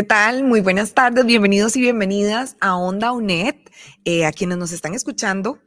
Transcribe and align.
¿Qué 0.00 0.04
tal? 0.04 0.44
Muy 0.44 0.62
buenas 0.62 0.94
tardes, 0.94 1.26
bienvenidos 1.26 1.76
y 1.76 1.82
bienvenidas 1.82 2.56
a 2.58 2.74
Onda 2.74 3.12
UNED, 3.12 3.56
eh, 4.06 4.24
a 4.24 4.32
quienes 4.32 4.56
nos 4.56 4.72
están 4.72 4.94
escuchando 4.94 5.58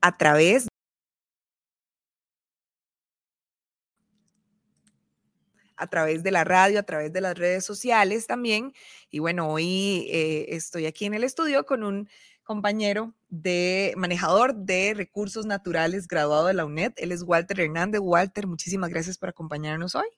a 0.00 0.16
través 0.16 0.66
a 5.76 5.86
través 5.86 6.24
de 6.24 6.32
la 6.32 6.42
radio, 6.42 6.80
a 6.80 6.82
través 6.82 7.12
de 7.12 7.20
las 7.20 7.38
redes 7.38 7.64
sociales 7.64 8.26
también. 8.26 8.72
Y 9.12 9.20
bueno, 9.20 9.48
hoy 9.48 10.08
eh, 10.10 10.46
estoy 10.48 10.86
aquí 10.86 11.04
en 11.04 11.14
el 11.14 11.22
estudio 11.22 11.66
con 11.66 11.84
un 11.84 12.08
compañero 12.42 13.14
de 13.28 13.94
manejador 13.96 14.56
de 14.56 14.92
recursos 14.92 15.46
naturales 15.46 16.08
graduado 16.08 16.48
de 16.48 16.54
la 16.54 16.64
UNED. 16.64 16.94
Él 16.96 17.12
es 17.12 17.22
Walter 17.22 17.60
Hernández. 17.60 18.00
Walter, 18.02 18.48
muchísimas 18.48 18.90
gracias 18.90 19.16
por 19.18 19.28
acompañarnos 19.28 19.94
hoy. 19.94 20.08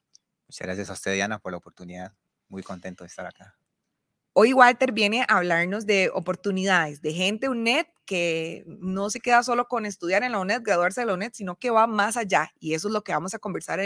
Muchas 0.47 0.67
gracias 0.67 0.89
a 0.89 0.95
usted, 0.95 1.13
Diana, 1.13 1.39
por 1.39 1.53
la 1.53 1.59
oportunidad. 1.59 2.15
Muy 2.49 2.63
contento 2.63 3.05
de 3.05 3.09
estar 3.09 3.27
acá. 3.27 3.57
Hoy 4.33 4.53
Walter 4.53 4.93
viene 4.93 5.23
a 5.23 5.39
hablarnos 5.39 5.85
de 5.85 6.11
oportunidades, 6.15 7.03
de 7.03 7.13
gente 7.13 7.49
UNED 7.49 7.87
que 8.07 8.65
no 8.67 9.11
se 9.11 9.21
queda 9.21 9.43
solo 9.43 9.67
con 9.67 9.85
estudiar 9.85 10.23
en 10.23 10.33
la 10.33 10.39
UNED, 10.39 10.63
graduarse 10.63 11.01
de 11.01 11.09
la 11.09 11.15
UNED, 11.15 11.33
sino 11.35 11.57
que 11.57 11.71
va 11.71 11.87
más 11.87 12.17
allá. 12.17 12.53
Y 12.61 12.75
eso 12.75 12.89
es 12.89 12.95
lo 12.95 13.03
que 13.03 13.13
vamos 13.13 13.35
a 13.35 13.39
conversar 13.39 13.81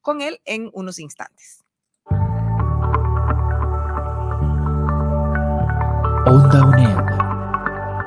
con 0.00 0.22
él 0.22 0.40
en 0.46 0.70
unos 0.72 0.98
instantes. 0.98 1.62
Onda 6.26 6.64
UNED. 6.64 6.96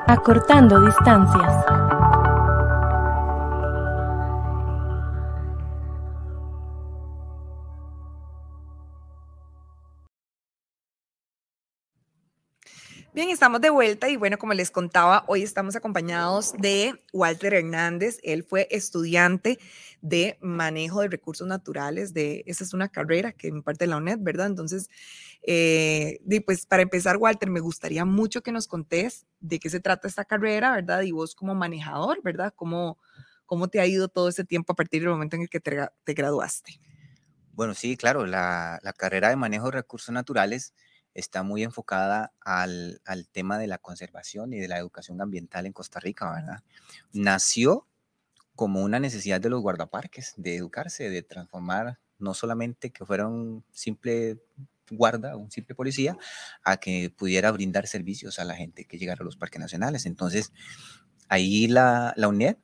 Acortando 0.08 0.80
distancias. 0.84 1.81
Bien, 13.14 13.28
estamos 13.28 13.60
de 13.60 13.68
vuelta 13.68 14.08
y 14.08 14.16
bueno, 14.16 14.38
como 14.38 14.54
les 14.54 14.70
contaba, 14.70 15.24
hoy 15.26 15.42
estamos 15.42 15.76
acompañados 15.76 16.54
de 16.56 16.98
Walter 17.12 17.52
Hernández. 17.52 18.18
Él 18.22 18.42
fue 18.42 18.68
estudiante 18.70 19.58
de 20.00 20.38
manejo 20.40 21.02
de 21.02 21.08
recursos 21.08 21.46
naturales. 21.46 22.14
De, 22.14 22.42
esa 22.46 22.64
es 22.64 22.72
una 22.72 22.88
carrera 22.88 23.32
que 23.32 23.52
me 23.52 23.60
parte 23.60 23.84
de 23.84 23.90
la 23.90 23.98
UNED, 23.98 24.16
¿verdad? 24.22 24.46
Entonces, 24.46 24.88
eh, 25.42 26.20
pues 26.46 26.64
para 26.64 26.84
empezar, 26.84 27.18
Walter, 27.18 27.50
me 27.50 27.60
gustaría 27.60 28.06
mucho 28.06 28.42
que 28.42 28.50
nos 28.50 28.66
contés 28.66 29.26
de 29.40 29.60
qué 29.60 29.68
se 29.68 29.80
trata 29.80 30.08
esta 30.08 30.24
carrera, 30.24 30.72
¿verdad? 30.72 31.02
Y 31.02 31.12
vos 31.12 31.34
como 31.34 31.54
manejador, 31.54 32.22
¿verdad? 32.22 32.54
¿Cómo, 32.56 32.98
cómo 33.44 33.68
te 33.68 33.78
ha 33.78 33.86
ido 33.86 34.08
todo 34.08 34.30
ese 34.30 34.44
tiempo 34.44 34.72
a 34.72 34.76
partir 34.76 35.02
del 35.02 35.10
momento 35.10 35.36
en 35.36 35.42
el 35.42 35.50
que 35.50 35.60
te, 35.60 35.86
te 36.04 36.14
graduaste? 36.14 36.80
Bueno, 37.52 37.74
sí, 37.74 37.98
claro, 37.98 38.24
la, 38.24 38.78
la 38.82 38.94
carrera 38.94 39.28
de 39.28 39.36
manejo 39.36 39.66
de 39.66 39.72
recursos 39.72 40.14
naturales 40.14 40.72
está 41.14 41.42
muy 41.42 41.62
enfocada 41.62 42.32
al, 42.40 43.00
tema 43.32 43.58
de 43.58 43.66
la 43.66 43.78
conservación 43.78 44.52
y 44.52 44.58
de 44.58 44.68
la 44.68 44.78
educación 44.78 45.20
ambiental 45.20 45.66
en 45.66 45.72
Costa 45.72 46.00
Rica, 46.00 46.32
¿verdad? 46.32 46.62
Nació 47.12 47.86
como 48.54 48.82
una 48.82 49.00
necesidad 49.00 49.40
de 49.40 49.50
los 49.50 49.62
guardaparques, 49.62 50.34
de 50.36 50.56
educarse, 50.56 51.10
de 51.10 51.22
transformar 51.22 51.98
no 52.18 52.34
solamente 52.34 52.90
que 52.90 53.04
fuera 53.04 53.26
un 53.26 53.64
simple 53.72 54.38
guarda, 54.90 55.36
un 55.36 55.50
simple 55.50 55.74
policía, 55.74 56.16
a 56.62 56.76
que 56.76 57.10
pudiera 57.16 57.50
brindar 57.50 57.86
servicios 57.86 58.38
a 58.38 58.44
la 58.44 58.54
gente 58.54 58.84
que 58.84 58.98
llegara 58.98 59.22
a 59.22 59.24
los 59.24 59.36
parques 59.36 59.60
nacionales. 59.60 60.06
Entonces, 60.06 60.52
ahí 61.28 61.66
la, 61.66 62.12
la 62.16 62.28
UNED 62.28 62.56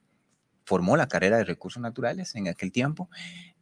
formó 0.64 0.98
la 0.98 1.08
carrera 1.08 1.38
de 1.38 1.44
recursos 1.44 1.80
naturales 1.80 2.34
en 2.34 2.46
aquel 2.46 2.70
tiempo 2.70 3.08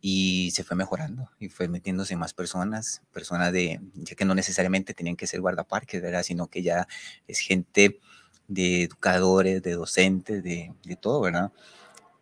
y 0.00 0.50
se 0.52 0.64
fue 0.64 0.76
mejorando 0.76 1.30
y 1.40 1.48
fue 1.48 1.68
metiéndose 1.68 2.16
más 2.16 2.34
personas, 2.34 3.02
personas 3.12 3.52
de, 3.52 3.80
ya 3.94 4.14
que 4.14 4.24
no 4.24 4.34
necesariamente 4.34 4.94
tenían 4.94 5.16
que 5.16 5.26
ser 5.26 5.40
guardaparques, 5.40 6.00
¿verdad? 6.02 6.22
Sino 6.22 6.48
que 6.48 6.62
ya 6.62 6.86
es 7.26 7.40
gente 7.40 7.98
de 8.48 8.84
educadores, 8.84 9.62
de 9.62 9.72
docentes, 9.72 10.42
de, 10.42 10.72
de 10.84 10.96
todo, 10.96 11.20
¿verdad? 11.20 11.52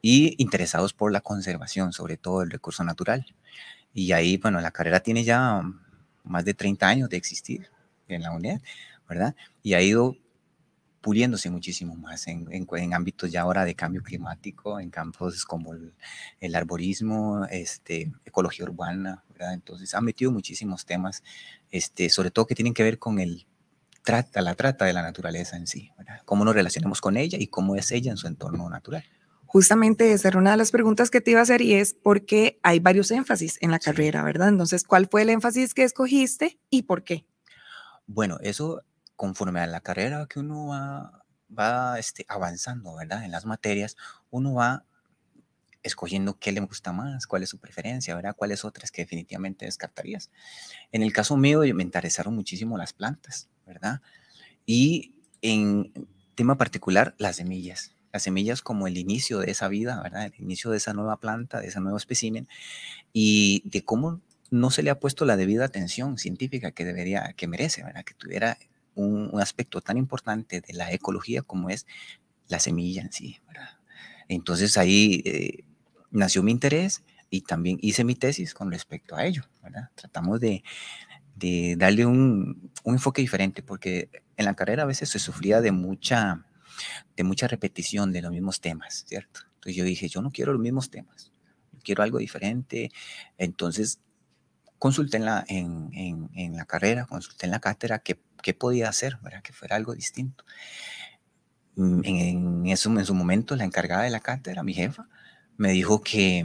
Y 0.00 0.34
interesados 0.42 0.92
por 0.92 1.12
la 1.12 1.20
conservación, 1.20 1.92
sobre 1.92 2.16
todo 2.16 2.42
el 2.42 2.50
recurso 2.50 2.84
natural. 2.84 3.26
Y 3.92 4.12
ahí, 4.12 4.36
bueno, 4.38 4.60
la 4.60 4.70
carrera 4.70 5.00
tiene 5.00 5.24
ya 5.24 5.62
más 6.24 6.44
de 6.44 6.54
30 6.54 6.88
años 6.88 7.08
de 7.08 7.16
existir 7.16 7.68
en 8.08 8.22
la 8.22 8.32
UNED, 8.32 8.60
¿verdad? 9.08 9.34
Y 9.62 9.74
ha 9.74 9.82
ido 9.82 10.16
puliéndose 11.04 11.50
muchísimo 11.50 11.94
más 11.96 12.26
en, 12.28 12.48
en, 12.50 12.94
ámbitos 12.94 13.30
ya 13.30 13.42
ahora 13.42 13.66
de 13.66 13.74
cambio 13.74 14.02
climático, 14.02 14.80
en 14.80 14.88
campos 14.88 15.44
como 15.44 15.74
el, 16.40 16.54
arborismo, 16.54 17.44
este, 17.50 18.10
ecología 18.24 18.64
urbana, 18.64 19.22
¿verdad? 19.28 19.52
Entonces 19.52 19.92
ha 19.92 20.00
metido 20.00 20.32
muchísimos 20.32 20.86
temas, 20.86 21.22
este, 21.70 22.08
sobre 22.08 22.30
todo 22.30 22.46
que 22.46 22.54
tienen 22.54 22.72
que 22.72 22.82
ver 22.82 22.98
con 22.98 23.18
el 23.18 23.46
trata, 24.02 24.40
la 24.40 24.54
trata 24.54 24.86
de 24.86 24.94
la 24.94 25.02
naturaleza 25.02 25.58
en 25.58 25.66
sí, 25.66 25.90
¿verdad? 25.98 26.22
Cómo 26.24 26.42
nos 26.42 26.54
relacionamos 26.54 27.02
con 27.02 27.18
ella 27.18 27.36
y 27.38 27.48
cómo 27.48 27.76
es 27.76 27.92
ella 27.92 28.10
en 28.10 28.16
su 28.16 28.26
entorno 28.26 28.70
natural. 28.70 29.04
Justamente 29.44 30.10
esa 30.10 30.28
era 30.28 30.38
una 30.38 30.52
de 30.52 30.56
las 30.56 30.70
preguntas 30.70 31.10
que 31.10 31.20
te 31.20 31.32
iba 31.32 31.40
a 31.40 31.42
hacer 31.42 31.60
y 31.60 31.74
es 31.74 31.92
porque 31.92 32.58
hay 32.62 32.80
varios 32.80 33.10
énfasis 33.10 33.58
en 33.60 33.72
la 33.72 33.78
carrera, 33.78 34.22
¿verdad? 34.22 34.48
Entonces, 34.48 34.84
¿cuál 34.84 35.06
fue 35.10 35.20
el 35.20 35.28
énfasis 35.28 35.74
que 35.74 35.82
escogiste 35.82 36.58
y 36.70 36.84
por 36.84 37.04
qué? 37.04 37.26
Bueno, 38.06 38.38
eso 38.40 38.82
conforme 39.16 39.60
a 39.60 39.66
la 39.66 39.80
carrera 39.80 40.26
que 40.26 40.40
uno 40.40 40.68
va, 40.68 41.98
este, 41.98 42.24
avanzando, 42.28 42.94
¿verdad? 42.96 43.24
En 43.24 43.30
las 43.30 43.46
materias, 43.46 43.96
uno 44.30 44.54
va 44.54 44.84
escogiendo 45.82 46.38
qué 46.38 46.50
le 46.50 46.60
gusta 46.60 46.92
más, 46.92 47.26
cuál 47.26 47.42
es 47.42 47.50
su 47.50 47.58
preferencia, 47.58 48.14
¿verdad? 48.14 48.34
Cuáles 48.34 48.64
otras 48.64 48.90
que 48.90 49.02
definitivamente 49.02 49.66
descartarías. 49.66 50.30
En 50.92 51.02
el 51.02 51.12
caso 51.12 51.36
mío, 51.36 51.60
me 51.74 51.82
interesaron 51.82 52.34
muchísimo 52.34 52.78
las 52.78 52.92
plantas, 52.92 53.48
¿verdad? 53.66 54.00
Y 54.64 55.14
en 55.42 55.92
tema 56.34 56.56
particular, 56.56 57.14
las 57.18 57.36
semillas. 57.36 57.94
Las 58.12 58.22
semillas 58.22 58.62
como 58.62 58.86
el 58.86 58.96
inicio 58.96 59.40
de 59.40 59.50
esa 59.50 59.68
vida, 59.68 60.00
¿verdad? 60.02 60.26
El 60.26 60.42
inicio 60.42 60.70
de 60.70 60.78
esa 60.78 60.94
nueva 60.94 61.18
planta, 61.18 61.60
de 61.60 61.68
ese 61.68 61.80
nuevo 61.80 61.98
espécimen 61.98 62.48
y 63.12 63.62
de 63.68 63.84
cómo 63.84 64.22
no 64.50 64.70
se 64.70 64.82
le 64.82 64.90
ha 64.90 65.00
puesto 65.00 65.24
la 65.24 65.36
debida 65.36 65.64
atención 65.64 66.16
científica 66.16 66.70
que 66.70 66.84
debería, 66.84 67.34
que 67.36 67.46
merece, 67.46 67.82
¿verdad? 67.82 68.04
Que 68.04 68.14
tuviera 68.14 68.56
un, 68.94 69.30
aspecto 69.40 69.80
tan 69.80 69.96
importante 69.96 70.60
de 70.60 70.74
la 70.74 70.92
ecología 70.92 71.42
como 71.42 71.70
es 71.70 71.86
la 72.48 72.58
semilla 72.58 73.02
en 73.02 73.12
sí. 73.12 73.40
Entonces 74.28 74.76
ahí 74.78 75.22
eh, 75.24 75.64
nació 76.10 76.42
mi 76.42 76.52
interés 76.52 77.02
y 77.30 77.42
también 77.42 77.78
hice 77.80 78.04
mi 78.04 78.14
tesis 78.14 78.54
con 78.54 78.70
respecto 78.70 79.16
a 79.16 79.24
ello. 79.24 79.42
Tratamos 79.94 80.40
de, 80.40 80.62
darle 81.76 82.06
un, 82.06 82.70
enfoque 82.84 83.22
diferente 83.22 83.62
porque 83.62 84.08
en 84.36 84.44
la 84.44 84.54
carrera 84.54 84.84
a 84.84 84.86
veces 84.86 85.08
se 85.08 85.18
sufría 85.18 85.60
de 85.60 85.72
mucha, 85.72 86.46
de 87.16 87.24
mucha 87.24 87.48
repetición 87.48 88.12
de 88.12 88.22
los 88.22 88.30
mismos 88.30 88.60
temas, 88.60 89.04
¿cierto? 89.08 89.40
Entonces 89.54 89.76
yo 89.76 89.84
dije, 89.84 90.08
yo 90.08 90.22
no 90.22 90.30
quiero 90.30 90.52
los 90.52 90.62
mismos 90.62 90.90
temas, 90.90 91.32
quiero 91.82 92.02
algo 92.02 92.18
diferente. 92.18 92.90
Entonces 93.38 93.98
consulté 94.84 95.16
en 95.16 95.88
en, 95.92 96.30
en 96.34 96.56
la 96.56 96.66
carrera, 96.66 97.06
consulté 97.06 97.46
en 97.46 97.52
la 97.52 97.60
cátedra 97.60 98.00
qué 98.00 98.18
qué 98.44 98.52
podía 98.52 98.88
hacer, 98.90 99.18
¿verdad? 99.22 99.42
que 99.42 99.52
fuera 99.52 99.74
algo 99.74 99.94
distinto. 99.94 100.44
Mm, 101.76 102.00
en, 102.04 102.66
eso, 102.66 102.90
en 102.90 103.06
su 103.06 103.14
momento, 103.14 103.56
la 103.56 103.64
encargada 103.64 104.02
de 104.02 104.10
la 104.10 104.20
cátedra, 104.20 104.62
mi 104.62 104.74
jefa, 104.74 105.08
me 105.56 105.70
dijo 105.70 106.02
que, 106.02 106.44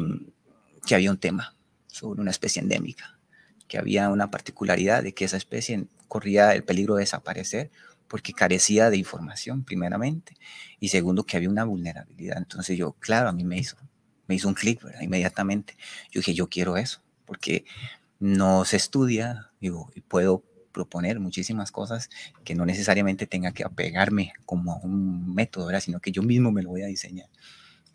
que 0.88 0.96
había 0.96 1.12
un 1.12 1.20
tema 1.20 1.56
sobre 1.88 2.22
una 2.22 2.32
especie 2.32 2.62
endémica, 2.62 3.20
que 3.68 3.78
había 3.78 4.10
una 4.10 4.32
particularidad 4.32 5.04
de 5.04 5.14
que 5.14 5.26
esa 5.26 5.38
especie 5.38 5.88
corría 6.08 6.56
el 6.56 6.64
peligro 6.64 6.96
de 6.96 7.02
desaparecer 7.02 7.70
porque 8.08 8.34
carecía 8.34 8.90
de 8.90 8.98
información, 8.98 9.64
primeramente, 9.64 10.36
y 10.80 10.88
segundo, 10.88 11.26
que 11.26 11.38
había 11.38 11.50
una 11.50 11.66
vulnerabilidad. 11.66 12.38
Entonces 12.38 12.76
yo, 12.78 12.94
claro, 12.94 13.30
a 13.30 13.34
mí 13.34 13.44
me 13.44 13.58
hizo, 13.58 13.76
me 14.26 14.36
hizo 14.36 14.48
un 14.48 14.56
clic, 14.56 14.82
Inmediatamente. 15.02 15.76
Yo 16.12 16.20
dije, 16.22 16.34
yo 16.34 16.48
quiero 16.48 16.78
eso, 16.78 17.02
porque 17.26 17.66
no 18.20 18.66
se 18.66 18.78
estudia, 18.78 19.52
digo, 19.60 19.90
y 19.96 20.02
puedo 20.02 20.44
proponer 20.72 21.20
muchísimas 21.20 21.72
cosas 21.72 22.10
que 22.44 22.56
no 22.56 22.66
necesariamente 22.66 23.28
tenga 23.28 23.52
que 23.52 23.64
apegarme 23.64 24.34
como 24.46 24.74
a 24.74 24.78
un 24.78 25.34
método, 25.34 25.66
¿verdad? 25.66 25.82
sino 25.82 26.00
que 26.00 26.12
yo 26.12 26.22
mismo 26.22 26.52
me 26.52 26.62
lo 26.62 26.70
voy 26.70 26.84
a 26.84 26.88
diseñar. 26.88 27.30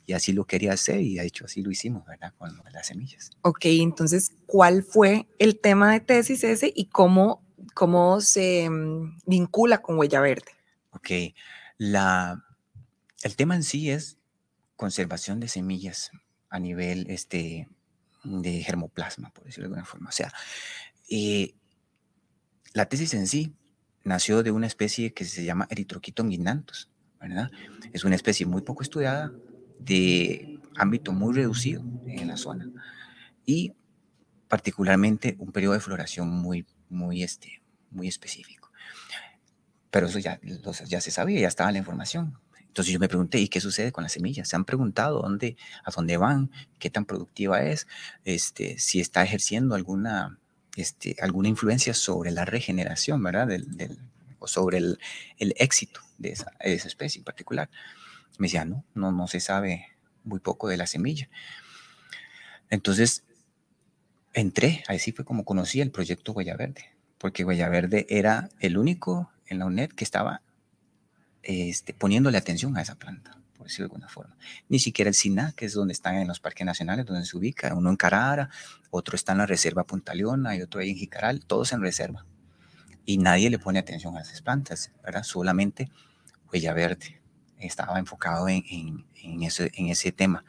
y 0.07 0.13
así 0.13 0.33
lo 0.35 0.45
quería 0.45 0.73
hacer 0.73 1.01
y 1.01 1.15
de 1.15 1.25
hecho 1.25 1.47
así 1.47 1.63
lo 1.63 1.71
hicimos, 1.71 2.05
¿verdad? 2.05 2.35
Con 2.37 2.61
las 2.73 2.89
semillas. 2.89 3.31
Ok, 3.41 3.65
entonces, 3.65 4.33
¿cuál 4.45 4.83
fue 4.83 5.27
el 5.39 5.59
tema 5.59 5.93
de 5.93 6.01
tesis 6.01 6.45
ese 6.45 6.71
y 6.77 6.87
cómo, 6.87 7.43
cómo 7.73 8.21
se 8.21 8.69
mm, 8.69 9.21
vincula 9.25 9.81
con 9.81 9.97
Huella 9.97 10.21
Verde? 10.21 10.53
Ok, 10.91 11.11
la, 11.79 12.45
el 13.23 13.35
tema 13.35 13.57
en 13.57 13.63
sí 13.63 13.91
es 13.91 14.19
conservación 14.77 15.41
de 15.41 15.49
semillas 15.49 16.11
a 16.51 16.59
nivel 16.59 17.07
este, 17.09 17.69
de 18.25 18.63
germoplasma, 18.63 19.31
por 19.31 19.45
decirlo 19.45 19.69
de 19.69 19.75
alguna 19.75 19.85
forma. 19.85 20.09
O 20.09 20.13
sea, 20.13 20.33
eh, 21.09 21.55
la 22.73 22.87
tesis 22.87 23.15
en 23.15 23.27
sí 23.27 23.55
nació 24.03 24.43
de 24.43 24.51
una 24.51 24.67
especie 24.67 25.13
que 25.13 25.25
se 25.25 25.45
llama 25.45 25.69
guindanthus, 25.71 26.91
¿verdad? 27.21 27.51
Es 27.93 28.05
una 28.05 28.17
especie 28.17 28.47
muy 28.47 28.63
poco 28.63 28.83
estudiada, 28.83 29.33
de 29.79 30.61
ámbito 30.77 31.13
muy 31.13 31.35
reducido 31.35 31.83
en 32.07 32.29
la 32.29 32.37
zona 32.37 32.71
y 33.45 33.75
particularmente 34.49 35.37
un 35.39 35.53
periodo 35.53 35.75
de 35.75 35.81
floración 35.81 36.29
muy, 36.29 36.67
muy, 36.89 37.23
este, 37.23 37.63
muy 37.91 38.09
específico. 38.09 38.71
Pero 39.91 40.07
eso 40.07 40.19
ya, 40.19 40.41
ya 40.87 41.01
se 41.01 41.11
sabía, 41.11 41.41
ya 41.41 41.49
estaba 41.49 41.71
la 41.71 41.79
información. 41.79 42.39
Entonces 42.75 42.93
yo 42.93 42.99
me 42.99 43.07
pregunté, 43.07 43.39
¿y 43.39 43.47
qué 43.47 43.61
sucede 43.61 43.93
con 43.93 44.03
las 44.03 44.15
semillas? 44.15 44.49
¿Se 44.49 44.57
han 44.57 44.65
preguntado 44.65 45.23
dónde, 45.23 45.57
a 45.85 45.93
dónde 45.93 46.17
van? 46.17 46.51
¿Qué 46.81 46.91
tan 46.91 47.05
productiva 47.05 47.63
es? 47.63 47.87
Este, 48.25 48.81
si 48.81 48.99
está 48.99 49.23
ejerciendo 49.23 49.77
alguna, 49.77 50.41
este, 50.75 51.15
alguna 51.21 51.47
influencia 51.47 51.95
sobre 51.95 52.33
la 52.33 52.45
regeneración, 52.45 53.23
¿verdad? 53.23 53.47
O 54.41 54.49
sobre 54.49 54.79
el, 54.79 54.99
éxito 55.39 56.01
de 56.19 56.31
esa, 56.31 56.51
de 56.65 56.75
especie 56.75 57.21
en 57.21 57.25
particular. 57.25 57.71
Me 58.39 58.49
decía, 58.49 58.65
no, 58.65 58.85
no, 58.93 59.13
no 59.13 59.29
se 59.29 59.39
sabe 59.39 59.87
muy 60.25 60.41
poco 60.41 60.67
de 60.67 60.77
la 60.77 60.89
semilla. 60.89 61.31
Entonces, 62.71 63.23
entré, 64.33 64.83
así 64.89 65.13
fue 65.13 65.25
como 65.25 65.45
conocí 65.45 65.81
el 65.81 65.93
proyecto 65.93 66.33
Huella 66.33 66.57
Verde, 66.57 66.87
porque 67.19 67.45
Huella 67.45 67.69
Verde 67.69 68.05
era 68.09 68.49
el 68.59 68.79
único 68.79 69.31
en 69.47 69.61
la 69.61 69.67
UNED 69.67 69.91
que 69.91 70.03
estaba 70.03 70.43
este, 71.45 71.95
poniéndole 71.95 72.39
atención 72.39 72.77
a 72.77 72.83
esa 72.83 72.97
planta, 72.97 73.39
por 73.57 73.67
decirlo 73.67 73.89
de 73.89 73.95
alguna 73.95 74.09
forma. 74.09 74.37
Ni 74.69 74.79
siquiera 74.79 75.09
el 75.09 75.15
SINA, 75.15 75.53
que 75.53 75.67
es 75.67 75.75
donde 75.75 75.93
están 75.93 76.17
en 76.17 76.29
los 76.29 76.41
parques 76.41 76.67
nacionales, 76.67 77.07
donde 77.07 77.25
se 77.25 77.37
ubica, 77.37 77.75
uno 77.75 77.91
en 77.91 77.97
Carara, 77.97 78.51
otro 78.91 79.17
está 79.17 79.33
en 79.33 79.39
la 79.39 79.47
reserva 79.47 79.85
Punta 79.85 80.15
Leona 80.15 80.57
y 80.57 80.63
otro 80.63 80.81
ahí 80.81 80.91
en 80.91 80.97
Jicaral, 80.97 81.45
todos 81.45 81.73
en 81.73 81.81
reserva. 81.81 82.27
Y 83.07 83.19
nadie 83.19 83.51
le 83.51 83.59
pone 83.59 83.79
atención 83.79 84.17
a 84.17 84.23
esas 84.23 84.41
plantas, 84.41 84.91
¿verdad? 85.03 85.23
Solamente 85.23 85.91
Huella 86.51 86.73
Verde 86.73 87.21
estaba 87.67 87.99
enfocado 87.99 88.49
en, 88.49 88.65
en, 89.15 89.43
ese, 89.43 89.71
en 89.75 89.89
ese 89.89 90.13
tema. 90.13 90.45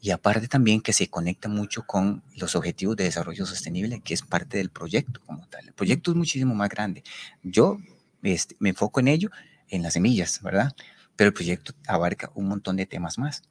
Y 0.00 0.10
aparte 0.10 0.48
también 0.48 0.80
que 0.80 0.92
se 0.92 1.08
conecta 1.08 1.48
mucho 1.48 1.86
con 1.86 2.22
los 2.36 2.54
objetivos 2.54 2.96
de 2.96 3.04
desarrollo 3.04 3.46
sostenible, 3.46 4.00
que 4.00 4.14
es 4.14 4.22
parte 4.22 4.58
del 4.58 4.70
proyecto 4.70 5.20
como 5.24 5.46
tal. 5.48 5.68
El 5.68 5.74
proyecto 5.74 6.10
es 6.10 6.16
muchísimo 6.16 6.54
más 6.54 6.68
grande. 6.68 7.02
Yo 7.42 7.78
este, 8.22 8.56
me 8.58 8.70
enfoco 8.70 9.00
en 9.00 9.08
ello, 9.08 9.30
en 9.68 9.82
las 9.82 9.94
semillas, 9.94 10.40
¿verdad? 10.42 10.74
Pero 11.16 11.28
el 11.28 11.34
proyecto 11.34 11.72
abarca 11.86 12.30
un 12.34 12.48
montón 12.48 12.76
de 12.76 12.86
temas 12.86 13.18
más, 13.18 13.42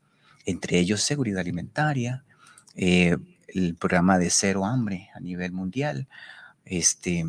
entre 0.46 0.80
ellos 0.80 1.02
seguridad 1.02 1.40
alimentaria, 1.40 2.24
eh, 2.76 3.18
el 3.48 3.76
programa 3.76 4.20
de 4.20 4.30
cero 4.30 4.66
hambre 4.66 5.10
a 5.14 5.20
nivel 5.20 5.52
mundial, 5.52 6.08
este, 6.66 7.26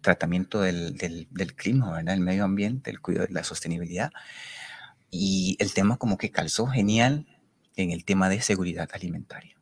tratamiento 0.00 0.60
del, 0.60 0.96
del, 0.96 1.54
clima, 1.54 1.90
¿verdad? 1.92 2.14
El 2.14 2.20
medio 2.20 2.44
ambiente, 2.44 2.90
el 2.90 3.00
cuidado 3.00 3.26
de 3.26 3.32
la 3.32 3.44
sostenibilidad. 3.44 4.12
Y 5.10 5.56
el 5.58 5.72
tema 5.72 5.96
como 5.96 6.16
que 6.16 6.30
calzó 6.30 6.66
genial 6.66 7.26
en 7.74 7.90
el 7.90 8.04
tema 8.04 8.28
de 8.28 8.40
seguridad 8.40 8.88
alimentaria. 8.92 9.56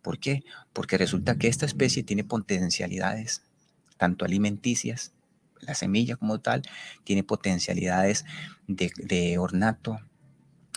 ¿Por 0.00 0.18
qué? 0.18 0.44
Porque 0.72 0.98
resulta 0.98 1.36
que 1.36 1.48
esta 1.48 1.66
especie 1.66 2.02
tiene 2.02 2.24
potencialidades 2.24 3.42
tanto 3.98 4.24
alimenticias, 4.24 5.12
la 5.62 5.74
semilla 5.74 6.16
como 6.16 6.40
tal, 6.40 6.62
tiene 7.04 7.22
potencialidades 7.22 8.24
de, 8.66 8.92
de 8.96 9.38
ornato, 9.38 10.00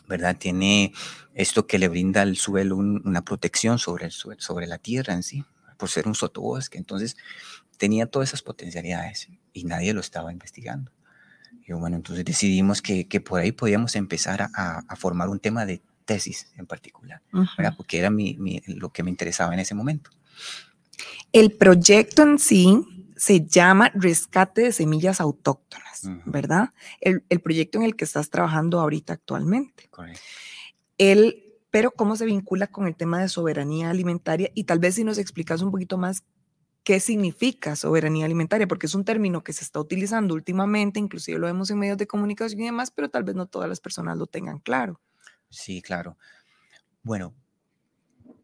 ¿verdad? 0.08 0.38
Tiene 0.38 0.94
esto 1.34 1.68
que 1.68 1.80
le 1.80 1.88
brinda 1.88 2.22
al 2.22 2.38
suelo 2.38 2.78
una 2.78 3.24
protección 3.24 3.80
sobre, 3.80 4.06
el 4.06 4.12
sobre 4.12 4.68
la 4.68 4.78
tierra 4.78 5.14
en 5.14 5.24
sí, 5.24 5.44
por 5.78 5.90
ser 5.90 6.08
un 6.08 6.16
sotobosque. 6.16 6.78
Entonces, 6.78 7.18
tenía 7.78 8.06
todas 8.06 8.30
esas 8.30 8.42
potencialidades 8.42 9.30
y 9.54 9.64
nadie 9.66 9.94
lo 9.94 10.00
estaba 10.00 10.32
investigando. 10.32 10.92
Y 11.68 11.74
bueno, 11.74 11.96
entonces 11.96 12.24
decidimos 12.24 12.82
que, 12.82 13.08
que 13.08 13.22
por 13.22 13.40
ahí 13.40 13.52
podíamos 13.52 13.96
empezar 13.96 14.44
a, 14.44 14.84
a, 14.88 14.96
formar 14.96 15.30
un 15.30 15.40
tema 15.40 15.66
de 15.66 15.82
tesis 16.06 16.52
en 16.58 16.68
particular, 16.68 17.22
porque 17.76 17.98
era 17.98 18.12
mi, 18.12 18.36
mi, 18.38 18.62
lo 18.68 18.90
que 18.90 19.02
me 19.02 19.10
interesaba 19.10 19.54
en 19.54 19.60
ese 19.60 19.74
momento. 19.74 20.12
El 21.32 21.52
proyecto 21.52 22.22
en 22.22 22.38
sí 22.38 22.94
se 23.15 23.45
llama 23.45 23.91
Rescate 23.94 24.62
de 24.62 24.71
Semillas 24.71 25.21
Autóctonas, 25.21 26.01
¿verdad? 26.25 26.69
El, 27.00 27.23
el, 27.29 27.39
proyecto 27.39 27.77
en 27.77 27.85
el 27.85 27.95
que 27.95 28.06
estás 28.06 28.29
trabajando 28.29 28.79
ahorita 28.79 29.13
actualmente. 29.13 29.88
Correcto. 29.89 30.19
El, 30.97 31.53
pero 31.71 31.91
cómo 31.91 32.15
se 32.15 32.25
vincula 32.25 32.67
con 32.67 32.88
el 32.88 32.95
tema 32.95 33.21
de 33.21 33.29
soberanía 33.29 33.89
alimentaria 33.89 34.51
y 34.53 34.65
tal 34.65 34.79
vez 34.79 34.95
si 34.95 35.03
nos 35.03 35.17
explicas 35.17 35.62
un 35.62 35.71
poquito 35.71 35.97
más 35.97 36.23
qué 36.85 37.00
significa 37.00 37.75
soberanía 37.75 38.25
alimentaria, 38.25 38.67
porque 38.67 38.85
es 38.85 38.94
un 38.94 39.03
término 39.03 39.44
que 39.44 39.53
se 39.53 39.63
está 39.63 39.79
utilizando 39.79 40.35
últimamente, 40.35 41.00
inclusive 41.00 41.39
lo 41.39 41.47
vemos 41.47 41.71
en 41.71 41.79
medios 41.79 41.97
de 41.97 42.06
comunicación 42.06 42.62
y 42.62 42.65
demás, 42.65 42.91
pero 42.91 43.09
tal 43.09 43.23
vez 43.23 43.35
no 43.35 43.47
todas 43.47 43.67
las 43.67 43.79
personas 43.79 44.17
lo 44.17 44.27
tengan 44.27 44.59
claro. 44.59 45.01
Sí, 45.50 45.81
claro. 45.81 46.15
Bueno, 47.01 47.33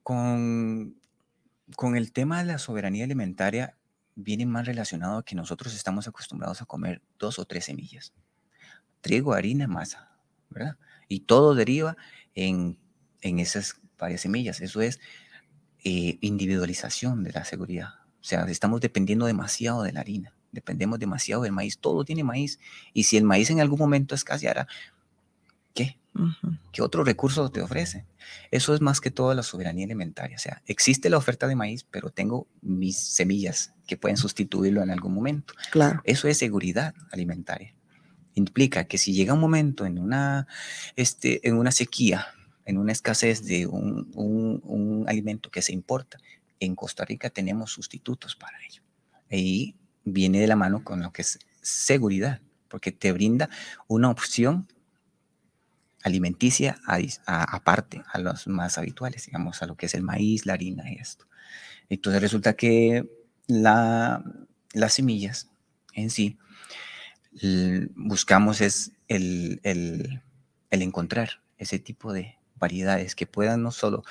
con, 0.01 0.95
con 1.75 1.95
el 1.95 2.12
tema 2.12 2.39
de 2.39 2.45
la 2.45 2.57
soberanía 2.57 3.06
alimentaria 3.06 3.77
viene 4.16 4.46
más 4.46 4.66
relacionado 4.66 5.19
a 5.19 5.25
que 5.25 5.36
nosotros 5.36 5.74
estamos 5.74 6.08
acostumbrados 6.08 6.62
a 6.62 6.66
comer 6.66 7.02
dos 7.19 7.40
o 7.40 7.46
tres 7.46 7.66
semillas, 7.66 8.13
trigo, 9.02 9.34
harina, 9.34 9.68
masa, 9.68 10.12
¿verdad? 10.50 10.78
Y 11.08 11.22
todo 11.22 11.56
deriva 11.56 11.98
en, 12.36 12.78
en 13.22 13.40
esas 13.40 13.80
varias 13.98 14.22
semillas. 14.22 14.62
Eso 14.62 14.81
es 14.81 15.00
eh, 15.84 16.18
individualización 16.22 17.24
de 17.24 17.31
la 17.31 17.46
seguridad 17.46 18.02
o 18.22 18.24
sea, 18.24 18.44
estamos 18.44 18.81
dependiendo 18.81 19.25
demasiado 19.25 19.81
de 19.81 19.94
la 19.94 20.02
harina, 20.02 20.36
dependemos 20.52 21.00
demasiado 21.00 21.42
del 21.42 21.52
maíz, 21.52 21.80
todo 21.80 22.06
tiene 22.06 22.24
maíz. 22.24 22.59
Y 22.94 23.04
si 23.04 23.18
el 23.18 23.24
maíz 23.24 23.50
en 23.50 23.59
algún 23.59 23.80
momento 23.80 24.14
escaseara, 24.14 24.68
¿qué? 26.13 26.21
¿Qué 26.71 26.81
otro 26.81 27.03
recurso 27.03 27.49
te 27.51 27.61
ofrece? 27.61 28.06
Eso 28.49 28.73
es 28.73 28.81
más 28.81 29.01
que 29.01 29.11
todo 29.11 29.33
la 29.33 29.44
soberanía 29.44 29.85
alimentaria. 29.85 30.35
O 30.35 30.39
sea, 30.39 30.61
existe 30.65 31.09
la 31.09 31.18
oferta 31.18 31.47
de 31.47 31.56
maíz, 31.56 31.85
pero 31.89 32.09
tengo 32.09 32.47
mis 32.61 32.97
semillas 32.97 33.73
que 33.87 33.97
pueden 33.97 34.18
sustituirlo 34.18 34.81
en 34.81 34.89
algún 34.89 35.13
momento. 35.13 35.53
Claro. 35.71 36.01
Eso 36.06 36.27
es 36.27 36.37
seguridad 36.37 36.94
alimentaria. 37.11 37.75
Implica 38.33 38.85
que 38.85 38.97
si 38.97 39.13
llega 39.13 39.33
un 39.33 39.41
momento 39.41 39.85
en 39.85 39.99
una, 39.99 40.47
este, 40.95 41.45
en 41.47 41.57
una 41.57 41.71
sequía, 41.71 42.27
en 42.65 42.77
una 42.77 42.94
escasez 42.94 43.44
de 43.44 43.68
un, 43.68 44.09
un, 44.15 44.61
un 44.63 45.09
alimento 45.09 45.51
que 45.51 45.61
se 45.61 45.73
importa, 45.73 46.18
en 46.59 46.75
Costa 46.75 47.03
Rica 47.03 47.30
tenemos 47.30 47.71
sustitutos 47.71 48.35
para 48.35 48.57
ello. 48.65 48.81
Y 49.30 49.75
viene 50.06 50.39
de 50.39 50.47
la 50.47 50.56
mano 50.56 50.83
con 50.83 51.01
lo 51.01 51.11
que 51.11 51.23
es 51.23 51.39
seguridad, 51.61 52.41
porque 52.69 52.91
te 52.91 53.11
brinda 53.11 53.49
una 53.87 54.09
opción 54.09 54.68
alimenticia 56.04 56.80
aparte 57.26 58.04
a 58.12 58.20
los 58.20 58.48
más 58.48 58.78
habituales, 58.78 59.26
digamos, 59.26 59.62
a 59.62 59.68
lo 59.68 59.76
que 59.76 59.86
es 59.86 59.94
el 59.94 60.04
maíz, 60.04 60.46
la 60.46 60.54
harina 60.54 60.92
y 60.92 60.96
esto. 60.96 61.26
Entonces 61.90 62.22
resulta 62.22 62.54
que 62.54 63.10
la, 63.48 64.24
las 64.74 64.94
semillas 64.94 65.50
en 65.94 66.10
sí, 66.10 66.38
buscamos 67.96 68.62
es 68.62 68.92
el, 69.08 69.60
el 69.64 70.22
encontrar 70.70 71.42
ese 71.58 71.80
tipo 71.80 72.14
de 72.14 72.38
variedades 72.56 73.16
que 73.16 73.28
puedan 73.28 73.62
no 73.62 73.72
solo 73.72 74.04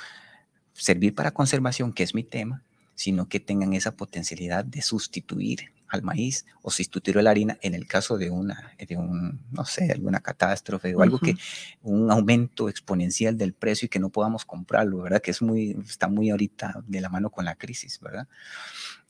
servir 0.73 1.15
para 1.15 1.33
conservación, 1.33 1.93
que 1.93 2.03
es 2.03 2.15
mi 2.15 2.23
tema, 2.23 2.63
sino 2.95 3.29
que 3.29 3.41
tengan 3.41 3.73
esa 3.73 3.97
potencialidad 3.97 4.65
de 4.65 4.83
sustituir 4.83 5.73
al 5.91 6.03
maíz 6.03 6.47
o 6.63 6.71
sustituir 6.71 7.19
a 7.19 7.23
la 7.23 7.31
harina 7.31 7.59
en 7.61 7.75
el 7.75 7.87
caso 7.87 8.17
de 8.17 8.31
una, 8.31 8.73
de 8.79 8.97
un, 8.97 9.41
no 9.51 9.65
sé, 9.65 9.91
alguna 9.91 10.21
catástrofe 10.21 10.95
o 10.95 11.03
algo 11.03 11.19
que, 11.19 11.37
un 11.83 12.11
aumento 12.11 12.69
exponencial 12.69 13.37
del 13.37 13.53
precio 13.53 13.87
y 13.87 13.89
que 13.89 13.99
no 13.99 14.09
podamos 14.09 14.45
comprarlo, 14.45 15.03
¿verdad? 15.03 15.21
Que 15.21 15.33
es 15.33 15.43
muy, 15.43 15.77
está 15.85 16.09
muy 16.09 16.31
ahorita 16.31 16.83
de 16.87 17.01
la 17.01 17.09
mano 17.09 17.31
con 17.31 17.45
la 17.45 17.57
crisis, 17.57 17.99
¿verdad? 18.01 18.29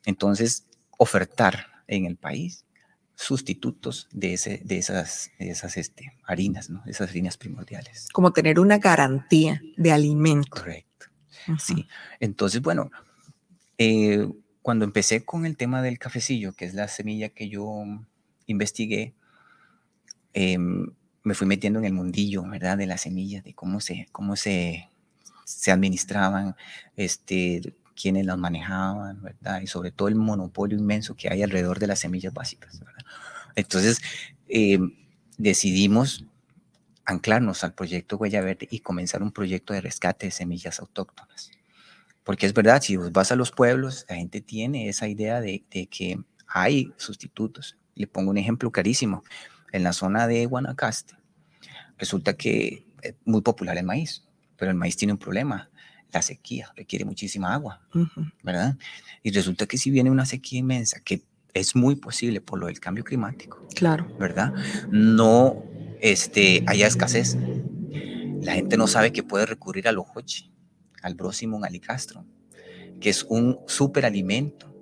Entonces, 0.05 0.67
ofertar 0.97 1.67
en 1.87 2.07
el 2.07 2.17
país 2.17 2.65
sustitutos 3.15 4.09
de, 4.13 4.33
ese, 4.33 4.63
de 4.65 4.79
esas, 4.79 5.31
de 5.39 5.51
esas 5.51 5.77
este, 5.77 6.17
harinas, 6.25 6.71
¿no? 6.71 6.83
Esas 6.87 7.11
harinas 7.11 7.37
primordiales. 7.37 8.09
Como 8.13 8.33
tener 8.33 8.59
una 8.59 8.79
garantía 8.79 9.61
de 9.77 9.93
alimento. 9.93 10.49
Correcto. 10.51 11.07
Sí. 11.59 11.87
Entonces, 12.19 12.63
bueno, 12.63 12.91
eh, 13.77 14.27
cuando 14.63 14.85
empecé 14.85 15.25
con 15.25 15.47
el 15.47 15.57
tema 15.57 15.83
del 15.83 15.99
cafecillo, 15.99 16.53
que 16.53 16.65
es 16.65 16.75
la 16.75 16.89
semilla 16.89 17.31
que 17.31 17.49
yo 17.49 17.85
investigué, 18.47 19.15
em, 20.33 20.93
me 21.23 21.35
fui 21.35 21.47
metiendo 21.47 21.79
en 21.79 21.85
el 21.87 21.93
mundillo, 21.93 22.43
¿verdad? 22.45 22.79
De 22.79 22.87
las 22.87 23.03
semillas, 23.03 23.45
de 23.45 23.55
cómo 23.55 23.81
se, 23.81 24.07
cómo 24.13 24.37
se, 24.37 24.91
se 25.45 25.71
administraban, 25.73 26.57
este, 26.97 27.75
quiénes 28.01 28.27
las 28.27 28.39
manejaban, 28.39 29.23
¿verdad? 29.23 29.61
Y 29.61 29.67
sobre 29.67 29.93
todo 29.93 30.09
el 30.09 30.15
monopolio 30.15 30.79
inmenso 30.79 31.15
que 31.15 31.29
hay 31.31 31.43
alrededor 31.43 31.79
de 31.79 31.87
las 31.87 32.01
semillas 32.01 32.33
básicas. 32.33 32.81
Entonces, 33.57 34.01
eh, 34.49 34.79
decidimos 35.37 36.25
anclarnos 37.05 37.65
al 37.65 37.75
proyecto 37.75 38.17
Huella 38.17 38.41
Verde 38.41 38.69
y 38.71 38.81
comenzar 38.81 39.23
un 39.23 39.33
proyecto 39.33 39.75
de 39.75 39.81
rescate 39.81 40.27
de 40.27 40.33
semillas 40.33 40.81
autóctonas. 40.81 41.51
Porque 42.31 42.47
es 42.47 42.55
verdad, 42.55 42.81
si 42.81 42.97
vas 42.97 43.33
a 43.33 43.35
los 43.35 43.51
pueblos, 43.51 44.07
la 44.09 44.15
gente 44.15 44.41
tiene 44.41 44.89
esa 44.89 45.09
idea 45.09 45.41
de, 45.41 45.65
de 45.69 45.89
que 45.89 46.17
hay 46.47 46.93
sustitutos. 46.97 47.77
Le 47.97 48.07
pongo 48.07 48.31
un 48.31 48.39
ejemplo 48.39 48.71
clarísimo. 48.71 49.25
En 49.73 49.83
la 49.83 49.93
zona 49.93 50.29
de 50.29 50.47
Guanacaste, 50.47 51.17
resulta 51.99 52.35
que 52.35 52.87
es 53.03 53.17
muy 53.25 53.43
popular 53.43 53.77
el 53.77 53.85
maíz, 53.85 54.29
pero 54.57 54.71
el 54.71 54.77
maíz 54.77 54.97
tiene 54.97 55.15
un 55.15 55.19
problema. 55.19 55.71
La 56.13 56.23
sequía 56.23 56.73
requiere 56.77 57.05
muchísima 57.05 57.53
agua, 57.53 57.81
¿verdad? 58.45 58.79
Y 59.25 59.33
resulta 59.33 59.67
que 59.67 59.77
si 59.77 59.91
viene 59.91 60.09
una 60.09 60.25
sequía 60.25 60.61
inmensa, 60.61 61.01
que 61.01 61.25
es 61.53 61.75
muy 61.75 61.97
posible 61.97 62.41
por 62.41 62.61
lo 62.61 62.69
del 62.69 62.79
cambio 62.79 63.03
climático, 63.03 63.67
claro, 63.75 64.07
¿verdad? 64.21 64.55
No 64.93 65.65
este, 66.01 66.63
haya 66.69 66.87
escasez. 66.87 67.37
La 68.41 68.53
gente 68.53 68.77
no 68.77 68.87
sabe 68.87 69.13
que 69.13 69.25
puede 69.25 69.47
recurrir 69.47 69.89
al 69.89 69.99
ojoche, 69.99 70.50
al 71.03 71.15
brosimum 71.15 71.65
alicastrum, 71.65 72.27
que 73.01 73.11
es 73.11 73.25
un 73.29 73.59
superalimento, 73.67 74.75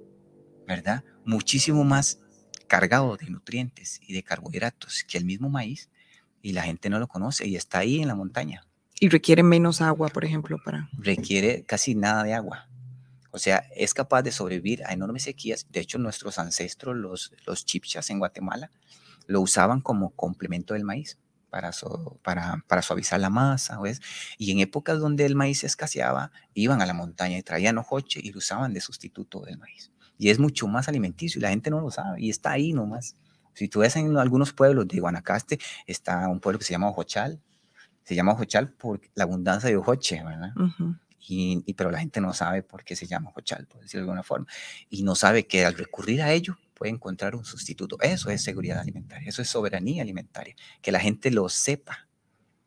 ¿verdad? 0.66 1.04
Muchísimo 1.24 1.84
más 1.84 2.20
cargado 2.66 3.16
de 3.16 3.30
nutrientes 3.30 4.00
y 4.06 4.12
de 4.12 4.22
carbohidratos 4.22 5.04
que 5.08 5.18
el 5.18 5.24
mismo 5.24 5.48
maíz 5.48 5.90
y 6.42 6.52
la 6.52 6.62
gente 6.62 6.90
no 6.90 6.98
lo 6.98 7.08
conoce 7.08 7.46
y 7.46 7.56
está 7.56 7.78
ahí 7.78 8.00
en 8.00 8.08
la 8.08 8.14
montaña. 8.14 8.66
Y 9.00 9.08
requiere 9.08 9.42
menos 9.42 9.80
agua, 9.80 10.08
por 10.08 10.24
ejemplo, 10.24 10.58
para... 10.64 10.88
Requiere 10.98 11.64
casi 11.64 11.94
nada 11.94 12.24
de 12.24 12.34
agua. 12.34 12.68
O 13.30 13.38
sea, 13.38 13.64
es 13.76 13.94
capaz 13.94 14.22
de 14.22 14.32
sobrevivir 14.32 14.84
a 14.84 14.92
enormes 14.92 15.24
sequías. 15.24 15.66
De 15.70 15.80
hecho, 15.80 15.98
nuestros 15.98 16.38
ancestros, 16.38 16.96
los, 16.96 17.32
los 17.46 17.64
chipchas 17.64 18.10
en 18.10 18.18
Guatemala, 18.18 18.70
lo 19.26 19.40
usaban 19.40 19.80
como 19.80 20.10
complemento 20.10 20.74
del 20.74 20.84
maíz 20.84 21.18
para, 21.50 21.70
para, 22.22 22.64
para, 22.66 22.82
suavizar 22.82 23.20
la 23.20 23.30
masa. 23.30 23.80
¿ves? 23.80 24.00
Y 24.38 24.52
en 24.52 24.60
épocas 24.60 24.98
donde 24.98 25.24
el 25.26 25.34
maíz 25.34 25.64
escaseaba, 25.64 26.32
iban 26.54 26.82
a 26.82 26.86
la 26.86 26.94
montaña 26.94 27.38
y 27.38 27.42
traían 27.42 27.78
ojoche 27.78 28.20
y 28.22 28.32
lo 28.32 28.38
usaban 28.38 28.74
de 28.74 28.80
sustituto 28.80 29.40
del 29.40 29.58
maíz. 29.58 29.92
Y 30.18 30.30
es 30.30 30.38
mucho 30.38 30.66
más 30.66 30.88
alimenticio 30.88 31.38
y 31.38 31.42
la 31.42 31.50
gente 31.50 31.70
no 31.70 31.80
lo 31.80 31.90
sabe 31.90 32.20
y 32.20 32.30
está 32.30 32.52
ahí 32.52 32.72
nomás. 32.72 33.14
Si 33.54 33.68
tú 33.68 33.80
ves 33.80 33.96
en 33.96 34.16
algunos 34.16 34.52
pueblos 34.52 34.86
de 34.86 35.00
Guanacaste, 35.00 35.58
está 35.86 36.28
un 36.28 36.40
pueblo 36.40 36.58
que 36.58 36.64
se 36.64 36.72
llama 36.72 36.88
Ojochal. 36.88 37.40
Se 38.04 38.14
llama 38.14 38.32
Ojochal 38.32 38.72
por 38.72 39.00
la 39.14 39.24
abundancia 39.24 39.68
de 39.68 39.76
ojoche, 39.76 40.22
¿verdad? 40.22 40.52
y, 41.28 41.74
pero 41.74 41.90
la 41.90 41.98
gente 41.98 42.20
no 42.20 42.32
sabe 42.32 42.62
por 42.62 42.84
qué 42.84 42.96
se 42.96 43.06
llama 43.06 43.30
Ojochal, 43.30 43.66
por 43.66 43.82
decirlo 43.82 44.06
de 44.06 44.10
alguna 44.10 44.22
forma. 44.22 44.46
Y 44.88 45.02
no 45.02 45.14
sabe 45.14 45.46
que 45.46 45.66
al 45.66 45.74
recurrir 45.76 46.22
a 46.22 46.32
ello 46.32 46.56
puede 46.78 46.92
encontrar 46.92 47.34
un 47.34 47.44
sustituto. 47.44 47.98
Eso 48.00 48.30
es 48.30 48.42
seguridad 48.42 48.78
alimentaria, 48.78 49.28
eso 49.28 49.42
es 49.42 49.48
soberanía 49.48 50.02
alimentaria. 50.02 50.54
Que 50.80 50.92
la 50.92 51.00
gente 51.00 51.30
lo 51.30 51.48
sepa, 51.48 52.08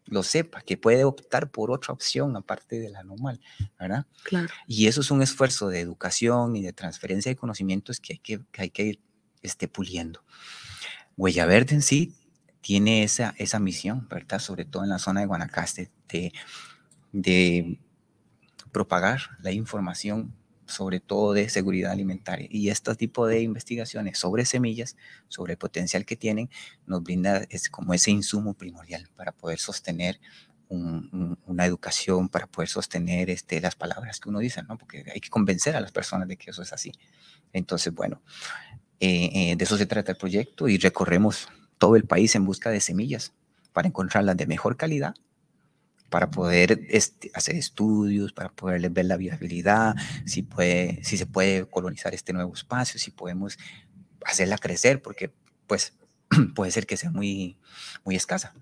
lo 0.06 0.22
sepa, 0.22 0.62
que 0.62 0.78
puede 0.78 1.06
optar 1.06 1.50
por 1.50 1.72
otra 1.72 1.94
opción 1.94 2.36
aparte 2.36 2.80
de 2.80 2.90
la 2.90 3.04
normal, 3.04 3.40
¿verdad? 3.80 4.06
Claro. 4.24 4.50
Y 4.68 4.88
eso 4.88 5.02
es 5.02 5.10
un 5.10 5.22
esfuerzo 5.22 5.70
de 5.70 5.80
educación 5.80 6.56
y 6.56 6.62
de 6.62 6.74
transferencia 6.74 7.32
de 7.32 7.38
conocimientos 7.38 8.00
que 8.00 8.14
hay 8.14 8.20
que, 8.20 8.42
que, 8.52 8.62
hay 8.62 8.70
que 8.70 8.84
ir 8.84 9.00
este, 9.42 9.68
puliendo. 9.68 10.24
Huella 11.16 11.46
Verde 11.46 11.76
en 11.76 11.82
sí 11.82 12.16
tiene 12.60 13.04
esa, 13.04 13.34
esa 13.38 13.60
misión, 13.60 14.08
¿verdad? 14.10 14.40
Sobre 14.40 14.66
todo 14.66 14.84
en 14.84 14.90
la 14.90 15.00
zona 15.00 15.22
de 15.22 15.26
Guanacaste, 15.28 15.92
de, 16.10 16.34
de 17.12 17.80
propagar 18.72 19.22
la 19.42 19.52
información 19.52 20.36
sobre 20.72 21.00
todo 21.00 21.34
de 21.34 21.50
seguridad 21.50 21.92
alimentaria. 21.92 22.48
Y 22.50 22.70
este 22.70 22.96
tipo 22.96 23.28
de 23.28 23.42
investigaciones 23.42 24.18
sobre 24.18 24.46
semillas, 24.46 24.96
sobre 25.28 25.54
el 25.54 25.58
potencial 25.58 26.06
que 26.06 26.16
tienen, 26.16 26.50
nos 26.86 27.04
brinda 27.04 27.46
es 27.50 27.70
como 27.70 27.94
ese 27.94 28.12
insumo 28.12 28.54
primordial 28.54 29.10
para 29.16 29.32
poder 29.32 29.60
sostener 29.60 30.20
una 30.70 31.66
educación, 31.66 32.30
para 32.30 32.48
poder 32.48 32.70
sostener 32.70 33.30
este, 33.30 33.60
las 33.60 33.76
palabras 33.76 34.22
que 34.22 34.30
uno 34.30 34.40
dice, 34.40 34.64
¿no? 34.64 34.78
Porque 34.78 35.04
hay 35.14 35.20
que 35.20 35.30
convencer 35.30 35.76
a 35.76 35.82
las 35.82 35.92
personas 35.92 36.30
de 36.30 36.38
que 36.38 36.52
eso 36.52 36.62
es 36.62 36.72
así. 36.72 36.94
Entonces, 37.52 37.94
bueno, 37.94 38.22
eh, 39.02 39.30
eh, 39.34 39.56
de 39.58 39.64
eso 39.66 39.78
se 39.78 39.86
trata 39.86 40.14
el 40.14 40.18
proyecto 40.18 40.70
y 40.70 40.78
recorremos 40.78 41.50
todo 41.78 41.98
el 41.98 42.06
país 42.06 42.36
en 42.36 42.46
busca 42.46 42.70
de 42.70 42.80
semillas 42.80 43.34
para 43.74 43.90
encontrarlas 43.90 44.38
de 44.38 44.48
mejor 44.48 44.78
calidad 44.78 45.14
para 46.12 46.30
poder 46.30 46.86
este, 46.90 47.32
hacer 47.34 47.56
estudios, 47.56 48.34
para 48.34 48.50
poder 48.50 48.88
ver 48.90 49.06
la 49.06 49.16
viabilidad, 49.16 49.96
si, 50.26 50.44
puede, 50.44 51.02
si 51.04 51.18
se 51.18 51.26
puede 51.26 51.66
colonizar 51.66 52.14
este 52.14 52.34
nuevo 52.34 52.54
espacio, 52.54 53.00
si 53.00 53.12
podemos 53.12 53.58
hacerla 54.26 54.58
crecer, 54.58 55.02
porque 55.02 55.34
pues 55.68 55.94
puede 56.54 56.72
ser 56.72 56.86
que 56.86 56.98
sea 56.98 57.12
muy, 57.12 57.58
muy 58.04 58.16
escasa 58.16 58.54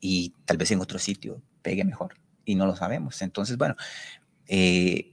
y 0.00 0.34
tal 0.46 0.56
vez 0.56 0.70
en 0.70 0.80
otro 0.80 0.98
sitio 0.98 1.42
pegue 1.60 1.84
mejor 1.84 2.14
y 2.46 2.54
no 2.54 2.64
lo 2.64 2.74
sabemos. 2.74 3.20
Entonces, 3.20 3.58
bueno, 3.58 3.76
eh, 4.46 5.12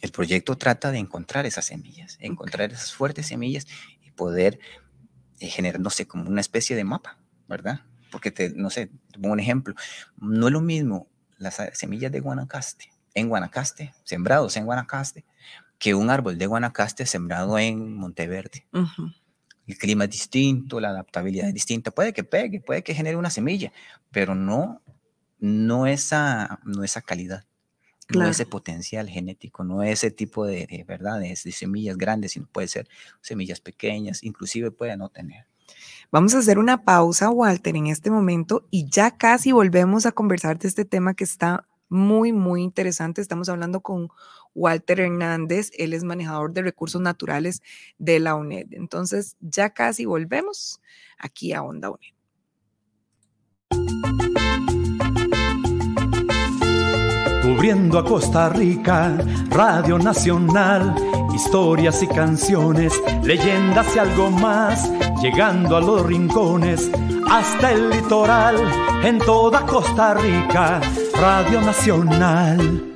el 0.00 0.10
proyecto 0.10 0.56
trata 0.56 0.90
de 0.90 0.98
encontrar 0.98 1.46
esas 1.46 1.66
semillas, 1.66 2.18
encontrar 2.18 2.72
esas 2.72 2.92
fuertes 2.92 3.28
semillas 3.28 3.68
y 4.02 4.10
poder 4.10 4.58
eh, 5.38 5.46
generar, 5.46 5.80
no 5.80 5.90
sé, 5.90 6.08
como 6.08 6.28
una 6.28 6.40
especie 6.40 6.74
de 6.74 6.82
mapa, 6.82 7.16
¿verdad? 7.46 7.82
Porque 8.14 8.30
te, 8.30 8.50
no 8.50 8.70
sé, 8.70 8.92
te 9.10 9.18
pongo 9.18 9.32
un 9.32 9.40
ejemplo, 9.40 9.74
no 10.18 10.46
es 10.46 10.52
lo 10.52 10.60
mismo 10.60 11.08
las 11.36 11.60
semillas 11.72 12.12
de 12.12 12.20
Guanacaste, 12.20 12.92
en 13.12 13.28
Guanacaste, 13.28 13.92
sembrados 14.04 14.56
en 14.56 14.66
Guanacaste, 14.66 15.24
que 15.80 15.96
un 15.96 16.10
árbol 16.10 16.38
de 16.38 16.46
Guanacaste 16.46 17.06
sembrado 17.06 17.58
en 17.58 17.96
Monteverde. 17.96 18.68
El 19.66 19.78
clima 19.78 20.04
es 20.04 20.10
distinto, 20.10 20.78
la 20.78 20.90
adaptabilidad 20.90 21.48
es 21.48 21.54
distinta, 21.54 21.90
puede 21.90 22.12
que 22.12 22.22
pegue, 22.22 22.60
puede 22.60 22.84
que 22.84 22.94
genere 22.94 23.16
una 23.16 23.30
semilla, 23.30 23.72
pero 24.12 24.36
no, 24.36 24.80
no, 25.40 25.88
esa, 25.88 26.60
no 26.62 26.84
esa 26.84 27.02
calidad. 27.02 27.44
No 28.10 28.28
ese 28.28 28.46
potencial 28.46 29.08
genético, 29.08 29.64
no 29.64 29.82
ese 29.82 30.12
tipo 30.12 30.46
de, 30.46 30.68
de 30.68 30.84
verdad, 30.86 31.18
de, 31.18 31.30
de 31.30 31.52
semillas 31.52 31.96
grandes, 31.96 32.32
sino 32.32 32.46
puede 32.46 32.68
ser 32.68 32.86
semillas 33.22 33.60
pequeñas, 33.60 34.22
inclusive 34.22 34.70
puede 34.70 34.96
no 34.96 35.08
tener. 35.08 35.46
Vamos 36.10 36.34
a 36.34 36.38
hacer 36.38 36.58
una 36.58 36.84
pausa, 36.84 37.30
Walter, 37.30 37.76
en 37.76 37.88
este 37.88 38.10
momento 38.10 38.66
y 38.70 38.88
ya 38.88 39.16
casi 39.16 39.52
volvemos 39.52 40.06
a 40.06 40.12
conversar 40.12 40.58
de 40.58 40.68
este 40.68 40.84
tema 40.84 41.14
que 41.14 41.24
está 41.24 41.66
muy, 41.88 42.32
muy 42.32 42.62
interesante. 42.62 43.20
Estamos 43.20 43.48
hablando 43.48 43.80
con 43.80 44.08
Walter 44.54 45.00
Hernández, 45.00 45.70
él 45.76 45.92
es 45.92 46.04
manejador 46.04 46.52
de 46.52 46.62
recursos 46.62 47.00
naturales 47.00 47.62
de 47.98 48.20
la 48.20 48.34
UNED. 48.34 48.66
Entonces, 48.72 49.36
ya 49.40 49.70
casi 49.70 50.04
volvemos 50.04 50.80
aquí 51.18 51.52
a 51.52 51.62
Onda 51.62 51.90
UNED. 51.90 52.14
Cubriendo 57.42 57.98
a 57.98 58.04
Costa 58.04 58.48
Rica, 58.48 59.18
Radio 59.50 59.98
Nacional 59.98 60.94
historias 61.34 62.02
y 62.02 62.06
canciones, 62.06 62.92
leyendas 63.24 63.94
y 63.96 63.98
algo 63.98 64.30
más, 64.30 64.88
llegando 65.24 65.78
a 65.78 65.80
los 65.80 66.04
rincones, 66.04 66.90
hasta 67.30 67.72
el 67.72 67.88
litoral, 67.88 68.56
en 69.02 69.18
toda 69.18 69.64
Costa 69.64 70.12
Rica, 70.12 70.82
Radio 71.18 71.62
Nacional. 71.62 72.93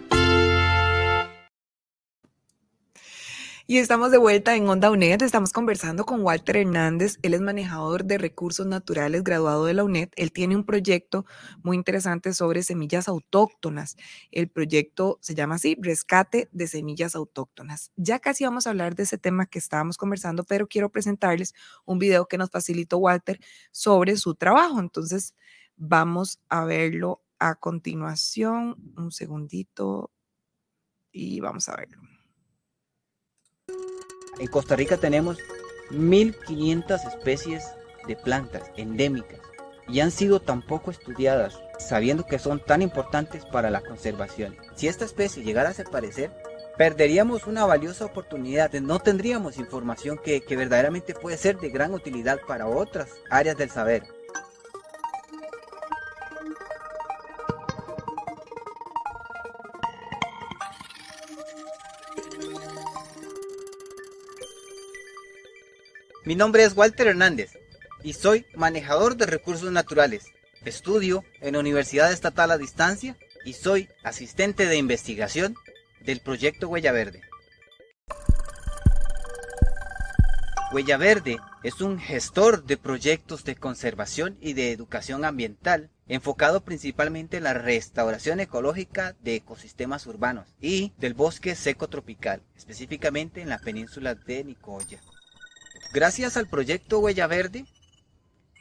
Y 3.70 3.76
estamos 3.76 4.10
de 4.10 4.16
vuelta 4.16 4.56
en 4.56 4.66
Onda 4.66 4.90
UNED. 4.90 5.20
Estamos 5.20 5.52
conversando 5.52 6.06
con 6.06 6.22
Walter 6.22 6.56
Hernández. 6.56 7.18
Él 7.20 7.34
es 7.34 7.42
manejador 7.42 8.06
de 8.06 8.16
recursos 8.16 8.66
naturales, 8.66 9.22
graduado 9.22 9.66
de 9.66 9.74
la 9.74 9.84
UNED. 9.84 10.08
Él 10.16 10.32
tiene 10.32 10.56
un 10.56 10.64
proyecto 10.64 11.26
muy 11.62 11.76
interesante 11.76 12.32
sobre 12.32 12.62
semillas 12.62 13.08
autóctonas. 13.08 13.98
El 14.30 14.48
proyecto 14.48 15.18
se 15.20 15.34
llama 15.34 15.56
así, 15.56 15.76
Rescate 15.82 16.48
de 16.50 16.66
Semillas 16.66 17.14
Autóctonas. 17.14 17.92
Ya 17.96 18.20
casi 18.20 18.44
vamos 18.44 18.66
a 18.66 18.70
hablar 18.70 18.94
de 18.94 19.02
ese 19.02 19.18
tema 19.18 19.44
que 19.44 19.58
estábamos 19.58 19.98
conversando, 19.98 20.44
pero 20.44 20.66
quiero 20.66 20.88
presentarles 20.88 21.52
un 21.84 21.98
video 21.98 22.26
que 22.26 22.38
nos 22.38 22.48
facilitó 22.50 22.96
Walter 22.96 23.38
sobre 23.70 24.16
su 24.16 24.34
trabajo. 24.34 24.80
Entonces, 24.80 25.34
vamos 25.76 26.40
a 26.48 26.64
verlo 26.64 27.22
a 27.38 27.54
continuación. 27.54 28.76
Un 28.96 29.12
segundito 29.12 30.10
y 31.12 31.40
vamos 31.40 31.68
a 31.68 31.76
verlo. 31.76 32.07
En 34.38 34.46
Costa 34.46 34.76
Rica 34.76 34.96
tenemos 34.96 35.38
1.500 35.90 37.08
especies 37.08 37.64
de 38.06 38.14
plantas 38.14 38.70
endémicas 38.76 39.40
y 39.88 40.00
han 40.00 40.10
sido 40.10 40.38
tan 40.40 40.62
poco 40.62 40.90
estudiadas, 40.90 41.58
sabiendo 41.78 42.24
que 42.24 42.38
son 42.38 42.60
tan 42.64 42.82
importantes 42.82 43.44
para 43.46 43.70
la 43.70 43.80
conservación. 43.80 44.56
Si 44.76 44.86
esta 44.86 45.04
especie 45.04 45.42
llegara 45.42 45.70
a 45.70 45.72
desaparecer, 45.72 46.30
perderíamos 46.76 47.46
una 47.46 47.64
valiosa 47.64 48.04
oportunidad, 48.04 48.72
no 48.74 49.00
tendríamos 49.00 49.58
información 49.58 50.18
que, 50.22 50.42
que 50.42 50.56
verdaderamente 50.56 51.14
puede 51.14 51.36
ser 51.36 51.58
de 51.58 51.70
gran 51.70 51.92
utilidad 51.94 52.38
para 52.46 52.68
otras 52.68 53.08
áreas 53.30 53.56
del 53.56 53.70
saber. 53.70 54.02
Mi 66.28 66.36
nombre 66.36 66.62
es 66.62 66.76
Walter 66.76 67.06
Hernández 67.06 67.58
y 68.02 68.12
soy 68.12 68.44
manejador 68.54 69.16
de 69.16 69.24
recursos 69.24 69.72
naturales. 69.72 70.26
Estudio 70.62 71.24
en 71.40 71.54
la 71.54 71.60
Universidad 71.60 72.12
Estatal 72.12 72.50
a 72.50 72.58
Distancia 72.58 73.16
y 73.46 73.54
soy 73.54 73.88
asistente 74.04 74.66
de 74.66 74.76
investigación 74.76 75.54
del 76.02 76.20
proyecto 76.20 76.68
Huella 76.68 76.92
Verde. 76.92 77.22
Huella 80.70 80.98
Verde 80.98 81.38
es 81.62 81.80
un 81.80 81.98
gestor 81.98 82.62
de 82.64 82.76
proyectos 82.76 83.44
de 83.44 83.56
conservación 83.56 84.36
y 84.38 84.52
de 84.52 84.70
educación 84.70 85.24
ambiental 85.24 85.88
enfocado 86.08 86.60
principalmente 86.60 87.38
en 87.38 87.44
la 87.44 87.54
restauración 87.54 88.40
ecológica 88.40 89.16
de 89.22 89.36
ecosistemas 89.36 90.06
urbanos 90.06 90.54
y 90.60 90.92
del 90.98 91.14
bosque 91.14 91.54
seco 91.54 91.88
tropical, 91.88 92.42
específicamente 92.54 93.40
en 93.40 93.48
la 93.48 93.60
península 93.60 94.14
de 94.14 94.44
Nicoya. 94.44 95.00
Gracias 95.92 96.36
al 96.36 96.46
proyecto 96.46 96.98
Huella 96.98 97.26
Verde, 97.26 97.64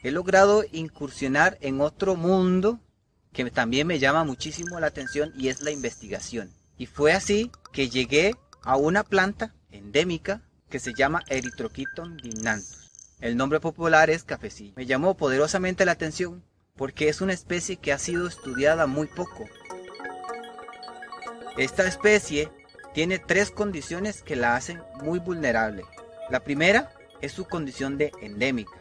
he 0.02 0.10
logrado 0.10 0.64
incursionar 0.72 1.58
en 1.60 1.80
otro 1.80 2.16
mundo 2.16 2.80
que 3.32 3.50
también 3.50 3.86
me 3.86 3.98
llama 3.98 4.24
muchísimo 4.24 4.80
la 4.80 4.86
atención 4.86 5.32
y 5.36 5.48
es 5.48 5.60
la 5.60 5.70
investigación. 5.70 6.50
Y 6.78 6.86
fue 6.86 7.12
así 7.12 7.50
que 7.72 7.90
llegué 7.90 8.34
a 8.62 8.76
una 8.76 9.04
planta 9.04 9.54
endémica 9.70 10.42
que 10.70 10.78
se 10.78 10.94
llama 10.94 11.22
Erythrochiton 11.28 12.16
dimnanthus. 12.16 12.90
El 13.20 13.36
nombre 13.36 13.60
popular 13.60 14.10
es 14.10 14.24
cafecillo. 14.24 14.72
Me 14.76 14.86
llamó 14.86 15.16
poderosamente 15.16 15.84
la 15.84 15.92
atención 15.92 16.42
porque 16.76 17.08
es 17.08 17.20
una 17.20 17.32
especie 17.32 17.76
que 17.76 17.92
ha 17.92 17.98
sido 17.98 18.26
estudiada 18.26 18.86
muy 18.86 19.06
poco. 19.08 19.44
Esta 21.56 21.86
especie 21.86 22.50
tiene 22.94 23.18
tres 23.18 23.50
condiciones 23.50 24.22
que 24.22 24.36
la 24.36 24.56
hacen 24.56 24.80
muy 25.02 25.18
vulnerable. 25.18 25.84
La 26.30 26.44
primera 26.44 26.92
es 27.20 27.32
su 27.32 27.44
condición 27.44 27.98
de 27.98 28.12
endémica. 28.20 28.78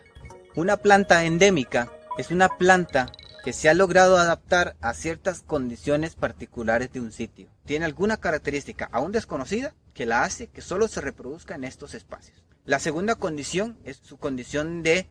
Una 0.56 0.78
planta 0.78 1.26
endémica 1.26 1.92
es 2.18 2.32
una 2.32 2.50
planta 2.50 3.12
que 3.44 3.54
se 3.54 3.70
ha 3.70 3.74
logrado 3.74 4.18
adaptar 4.18 4.76
a 4.82 4.94
ciertas 4.94 5.42
condiciones 5.42 6.16
particulares 6.16 6.92
de 6.92 7.00
un 7.00 7.12
sitio. 7.12 7.50
Tiene 7.66 7.86
alguna 7.86 8.18
característica 8.18 8.90
aún 8.92 9.12
desconocida 9.12 9.74
que 9.94 10.06
la 10.06 10.24
hace 10.24 10.48
que 10.48 10.62
solo 10.62 10.88
se 10.88 11.02
reproduzca 11.02 11.56
en 11.56 11.64
estos 11.64 11.94
espacios. 11.94 12.44
La 12.66 12.80
segunda 12.80 13.16
condición 13.16 13.78
es 13.86 13.98
su 14.04 14.18
condición 14.18 14.84
de 14.84 15.10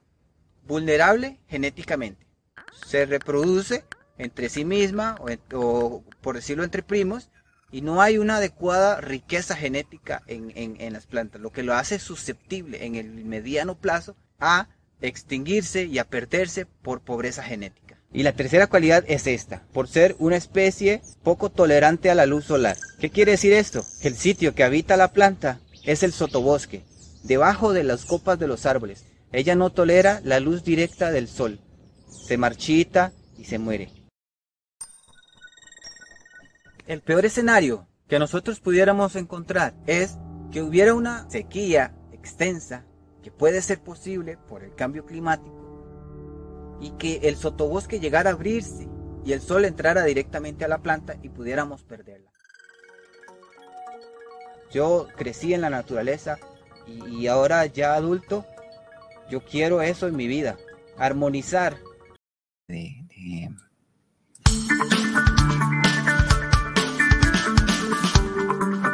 vulnerable 0.66 1.40
genéticamente. 1.48 2.26
Se 2.86 3.06
reproduce 3.06 3.84
entre 4.18 4.48
sí 4.48 4.64
misma 4.64 5.16
o, 5.52 6.04
por 6.20 6.34
decirlo 6.34 6.64
entre 6.64 6.82
primos 6.82 7.30
y 7.76 7.82
no 7.82 8.00
hay 8.00 8.16
una 8.16 8.38
adecuada 8.38 9.02
riqueza 9.02 9.54
genética 9.54 10.22
en, 10.26 10.50
en 10.56 10.92
las 10.94 11.04
plantas, 11.04 11.42
lo 11.42 11.52
que 11.52 11.62
lo 11.62 11.74
hace 11.74 11.98
susceptible 11.98 12.86
en 12.86 12.94
el 12.94 13.10
mediano 13.26 13.74
plazo 13.74 14.16
a 14.40 14.68
extinguirse 15.02 15.84
y 15.84 15.98
a 15.98 16.08
perderse 16.08 16.64
por 16.64 17.02
pobreza 17.02 17.42
genética. 17.42 17.98
Y 18.14 18.22
la 18.22 18.32
tercera 18.32 18.66
cualidad 18.66 19.04
es 19.08 19.26
esta, 19.26 19.62
por 19.74 19.88
ser 19.88 20.16
una 20.18 20.36
especie 20.36 21.02
poco 21.22 21.50
tolerante 21.50 22.08
a 22.08 22.14
la 22.14 22.24
luz 22.24 22.46
solar. 22.46 22.78
¿Qué 22.98 23.10
quiere 23.10 23.32
decir 23.32 23.52
esto? 23.52 23.84
Que 24.00 24.08
el 24.08 24.16
sitio 24.16 24.54
que 24.54 24.64
habita 24.64 24.96
la 24.96 25.12
planta 25.12 25.60
es 25.84 26.02
el 26.02 26.14
sotobosque, 26.14 26.82
debajo 27.24 27.74
de 27.74 27.84
las 27.84 28.06
copas 28.06 28.38
de 28.38 28.48
los 28.48 28.64
árboles. 28.64 29.04
Ella 29.32 29.54
no 29.54 29.68
tolera 29.68 30.22
la 30.24 30.40
luz 30.40 30.64
directa 30.64 31.10
del 31.10 31.28
sol. 31.28 31.58
Se 32.26 32.38
marchita 32.38 33.12
y 33.36 33.44
se 33.44 33.58
muere. 33.58 33.90
El 36.86 37.02
peor 37.02 37.24
escenario 37.26 37.88
que 38.06 38.20
nosotros 38.20 38.60
pudiéramos 38.60 39.16
encontrar 39.16 39.74
es 39.86 40.18
que 40.52 40.62
hubiera 40.62 40.94
una 40.94 41.28
sequía 41.28 41.94
extensa 42.12 42.84
que 43.22 43.32
puede 43.32 43.60
ser 43.60 43.80
posible 43.80 44.38
por 44.48 44.62
el 44.62 44.74
cambio 44.74 45.04
climático 45.04 46.78
y 46.80 46.90
que 46.92 47.16
el 47.24 47.36
sotobosque 47.36 47.98
llegara 47.98 48.30
a 48.30 48.34
abrirse 48.34 48.88
y 49.24 49.32
el 49.32 49.40
sol 49.40 49.64
entrara 49.64 50.04
directamente 50.04 50.64
a 50.64 50.68
la 50.68 50.78
planta 50.78 51.16
y 51.22 51.28
pudiéramos 51.28 51.82
perderla. 51.82 52.30
Yo 54.70 55.08
crecí 55.16 55.54
en 55.54 55.62
la 55.62 55.70
naturaleza 55.70 56.38
y, 56.86 57.26
ahora 57.26 57.66
ya 57.66 57.94
adulto, 57.94 58.46
yo 59.28 59.44
quiero 59.44 59.82
eso 59.82 60.06
en 60.06 60.14
mi 60.14 60.28
vida, 60.28 60.56
armonizar. 60.96 61.78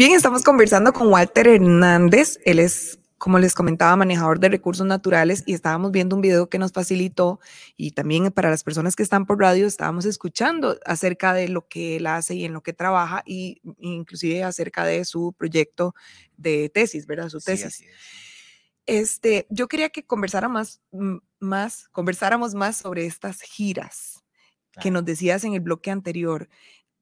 Bien, 0.00 0.12
estamos 0.12 0.44
conversando 0.44 0.94
con 0.94 1.08
Walter 1.08 1.46
Hernández. 1.46 2.38
Él 2.46 2.58
es 2.58 2.98
como 3.18 3.38
les 3.38 3.52
comentaba, 3.52 3.96
manejador 3.96 4.40
de 4.40 4.48
recursos 4.48 4.86
naturales 4.86 5.42
y 5.44 5.52
estábamos 5.52 5.92
viendo 5.92 6.16
un 6.16 6.22
video 6.22 6.48
que 6.48 6.58
nos 6.58 6.72
facilitó 6.72 7.38
y 7.76 7.90
también 7.90 8.32
para 8.32 8.48
las 8.48 8.64
personas 8.64 8.96
que 8.96 9.02
están 9.02 9.26
por 9.26 9.38
radio 9.38 9.66
estábamos 9.66 10.06
escuchando 10.06 10.78
acerca 10.86 11.34
de 11.34 11.48
lo 11.50 11.68
que 11.68 11.96
él 11.96 12.06
hace 12.06 12.34
y 12.34 12.46
en 12.46 12.54
lo 12.54 12.62
que 12.62 12.72
trabaja 12.72 13.22
y 13.26 13.60
inclusive 13.78 14.42
acerca 14.42 14.86
de 14.86 15.04
su 15.04 15.34
proyecto 15.34 15.94
de 16.38 16.70
tesis, 16.70 17.06
¿verdad? 17.06 17.28
Su 17.28 17.38
tesis. 17.38 17.84
este, 18.86 19.46
yo 19.50 19.68
quería 19.68 19.90
que 19.90 20.06
conversara 20.06 20.48
más, 20.48 20.80
más, 21.40 21.88
conversáramos 21.90 22.54
más 22.54 22.78
sobre 22.78 23.04
estas 23.04 23.42
giras 23.42 24.24
que 24.80 24.90
nos 24.90 25.04
decías 25.04 25.44
en 25.44 25.54
el 25.54 25.60
bloque 25.60 25.90
anterior. 25.90 26.48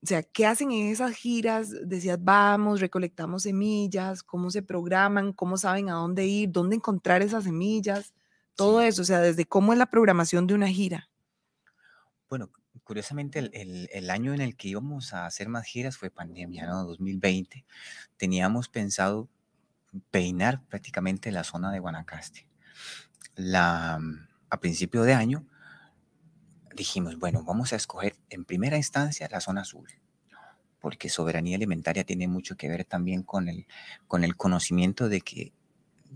O 0.02 0.06
sea, 0.06 0.22
¿qué 0.22 0.46
hacen 0.46 0.70
en 0.70 0.88
esas 0.88 1.12
giras? 1.12 1.74
Decías, 1.88 2.22
vamos, 2.22 2.80
recolectamos 2.80 3.42
semillas, 3.42 4.22
cómo 4.22 4.50
se 4.50 4.62
programan, 4.62 5.32
cómo 5.32 5.56
saben 5.56 5.90
a 5.90 5.94
dónde 5.94 6.24
ir, 6.26 6.50
dónde 6.52 6.76
encontrar 6.76 7.20
esas 7.22 7.44
semillas, 7.44 8.14
todo 8.54 8.80
eso, 8.80 9.02
o 9.02 9.04
sea, 9.04 9.20
desde 9.20 9.44
cómo 9.44 9.72
es 9.72 9.78
la 9.78 9.86
programación 9.86 10.46
de 10.46 10.54
una 10.54 10.68
gira. 10.68 11.08
Bueno, 12.28 12.50
curiosamente 12.84 13.38
el, 13.38 13.88
el, 13.92 14.10
año 14.10 14.34
en 14.34 14.40
el 14.40 14.56
que 14.56 14.68
íbamos 14.68 15.14
a 15.14 15.26
hacer 15.26 15.48
más 15.48 15.66
giras 15.66 15.96
fue 15.96 16.10
pandemia, 16.10 16.66
¿no? 16.66 16.84
2020. 16.84 17.64
Teníamos 18.16 18.68
pensado 18.68 19.28
peinar 20.10 20.62
prácticamente 20.68 21.32
la 21.32 21.44
zona 21.44 21.72
de 21.72 21.80
Guanacaste. 21.80 22.46
La, 23.34 23.98
a 24.50 24.60
principio 24.60 25.02
de 25.02 25.14
año 25.14 25.46
dijimos, 26.78 27.18
bueno, 27.18 27.42
vamos 27.42 27.72
a 27.72 27.76
escoger 27.76 28.16
en 28.30 28.44
primera 28.44 28.76
instancia 28.76 29.28
la 29.30 29.40
zona 29.40 29.62
azul, 29.62 29.88
porque 30.80 31.08
soberanía 31.08 31.56
alimentaria 31.56 32.04
tiene 32.04 32.28
mucho 32.28 32.56
que 32.56 32.68
ver 32.68 32.84
también 32.84 33.22
con 33.22 33.48
el, 33.48 33.66
con 34.06 34.24
el 34.24 34.36
conocimiento 34.36 35.08
de 35.08 35.20
que 35.20 35.52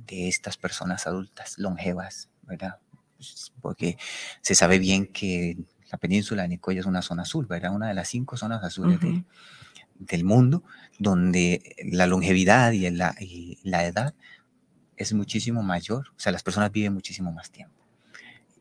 de 0.07 0.29
estas 0.29 0.57
personas 0.57 1.07
adultas 1.07 1.59
longevas, 1.59 2.31
¿verdad? 2.43 2.79
Pues, 3.17 3.53
porque 3.61 3.99
se 4.41 4.55
sabe 4.55 4.79
bien 4.79 5.07
que 5.07 5.59
la 5.91 5.99
península 5.99 6.43
de 6.43 6.49
Nicoya 6.49 6.81
es 6.81 6.87
una 6.87 7.03
zona 7.03 7.23
azul, 7.23 7.47
¿verdad? 7.47 7.75
Una 7.75 7.89
de 7.89 7.95
las 7.95 8.09
cinco 8.09 8.37
zonas 8.37 8.63
azules 8.63 8.99
del 9.99 10.25
mundo, 10.25 10.65
donde 10.99 11.77
la 11.85 12.07
longevidad 12.07 12.73
y 12.73 12.89
la, 12.89 13.15
y 13.21 13.59
la 13.63 13.85
edad 13.85 14.15
es 14.97 15.13
muchísimo 15.13 15.63
mayor, 15.63 16.09
o 16.17 16.21
sea, 16.21 16.33
las 16.33 16.43
personas 16.43 16.71
viven 16.71 16.95
muchísimo 16.95 17.33
más 17.33 17.51
tiempo 17.51 17.82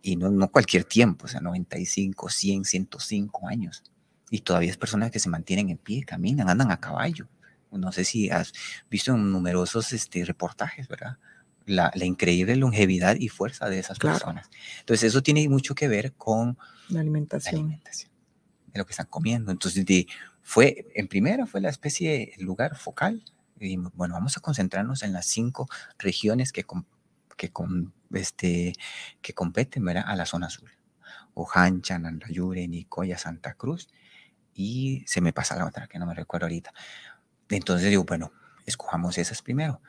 y 0.01 0.15
no, 0.15 0.29
no 0.29 0.51
cualquier 0.51 0.83
tiempo, 0.83 1.25
o 1.25 1.27
sea, 1.27 1.41
95, 1.41 2.29
100, 2.29 2.65
105 2.65 3.47
años. 3.47 3.83
Y 4.29 4.39
todavía 4.39 4.69
es 4.69 4.77
personas 4.77 5.11
que 5.11 5.19
se 5.19 5.29
mantienen 5.29 5.69
en 5.69 5.77
pie, 5.77 6.03
caminan, 6.03 6.49
andan 6.49 6.71
a 6.71 6.79
caballo. 6.79 7.27
No 7.71 7.91
sé 7.91 8.03
si 8.03 8.29
has 8.29 8.53
visto 8.89 9.13
en 9.13 9.31
numerosos 9.31 9.93
este, 9.93 10.25
reportajes, 10.25 10.87
¿verdad? 10.87 11.17
La, 11.65 11.91
la, 11.95 12.05
increíble 12.05 12.55
longevidad 12.55 13.15
y 13.15 13.29
fuerza 13.29 13.69
de 13.69 13.79
esas 13.79 13.97
personas. 13.97 14.49
Entonces, 14.79 15.09
eso 15.09 15.23
tiene 15.23 15.47
mucho 15.47 15.75
que 15.75 15.87
ver 15.87 16.13
con 16.13 16.57
la 16.89 16.99
alimentación. 16.99 17.55
La 17.55 17.59
alimentación 17.59 18.11
de 18.73 18.79
lo 18.79 18.85
que 18.85 18.91
están 18.91 19.07
comiendo. 19.07 19.51
Entonces, 19.51 19.85
fue, 20.41 20.87
en 20.95 21.07
primera, 21.07 21.45
fue 21.45 21.61
la 21.61 21.69
especie, 21.69 22.33
el 22.37 22.45
lugar 22.45 22.77
focal. 22.77 23.23
Y 23.59 23.77
bueno, 23.77 24.15
vamos 24.15 24.37
a 24.37 24.41
concentrarnos 24.41 25.03
en 25.03 25.13
las 25.13 25.27
cinco 25.27 25.69
regiones 25.99 26.51
que, 26.51 26.65
que, 27.35 27.51
con, 27.51 27.93
este, 28.11 28.73
que 29.21 29.33
competen 29.33 29.87
a 29.89 30.15
la 30.15 30.25
zona 30.25 30.47
azul. 30.47 30.71
Ojancha, 31.33 31.97
Nandayure, 31.97 32.67
Nicoya, 32.67 33.17
Santa 33.17 33.53
Cruz 33.53 33.87
y 34.53 35.03
se 35.07 35.21
me 35.21 35.33
pasa 35.33 35.55
la 35.55 35.65
otra 35.65 35.87
que 35.87 35.99
no 35.99 36.05
me 36.05 36.13
recuerdo 36.13 36.45
ahorita. 36.45 36.73
Entonces 37.49 37.89
digo, 37.89 38.03
bueno, 38.03 38.31
escojamos 38.65 39.17
esas 39.17 39.41
primero. 39.41 39.81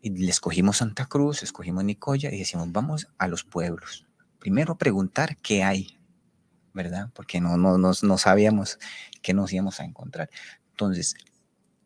Y 0.00 0.10
le 0.10 0.30
escogimos 0.30 0.78
Santa 0.78 1.06
Cruz, 1.06 1.42
escogimos 1.42 1.84
Nicoya 1.84 2.32
y 2.32 2.38
decimos, 2.38 2.70
vamos 2.70 3.08
a 3.18 3.28
los 3.28 3.44
pueblos. 3.44 4.06
Primero 4.38 4.76
preguntar 4.76 5.36
qué 5.38 5.64
hay, 5.64 5.98
¿verdad? 6.74 7.10
Porque 7.14 7.40
no, 7.40 7.56
no, 7.56 7.78
no, 7.78 7.92
no 8.02 8.18
sabíamos 8.18 8.78
qué 9.22 9.32
nos 9.32 9.52
íbamos 9.52 9.80
a 9.80 9.84
encontrar. 9.84 10.28
Entonces, 10.70 11.14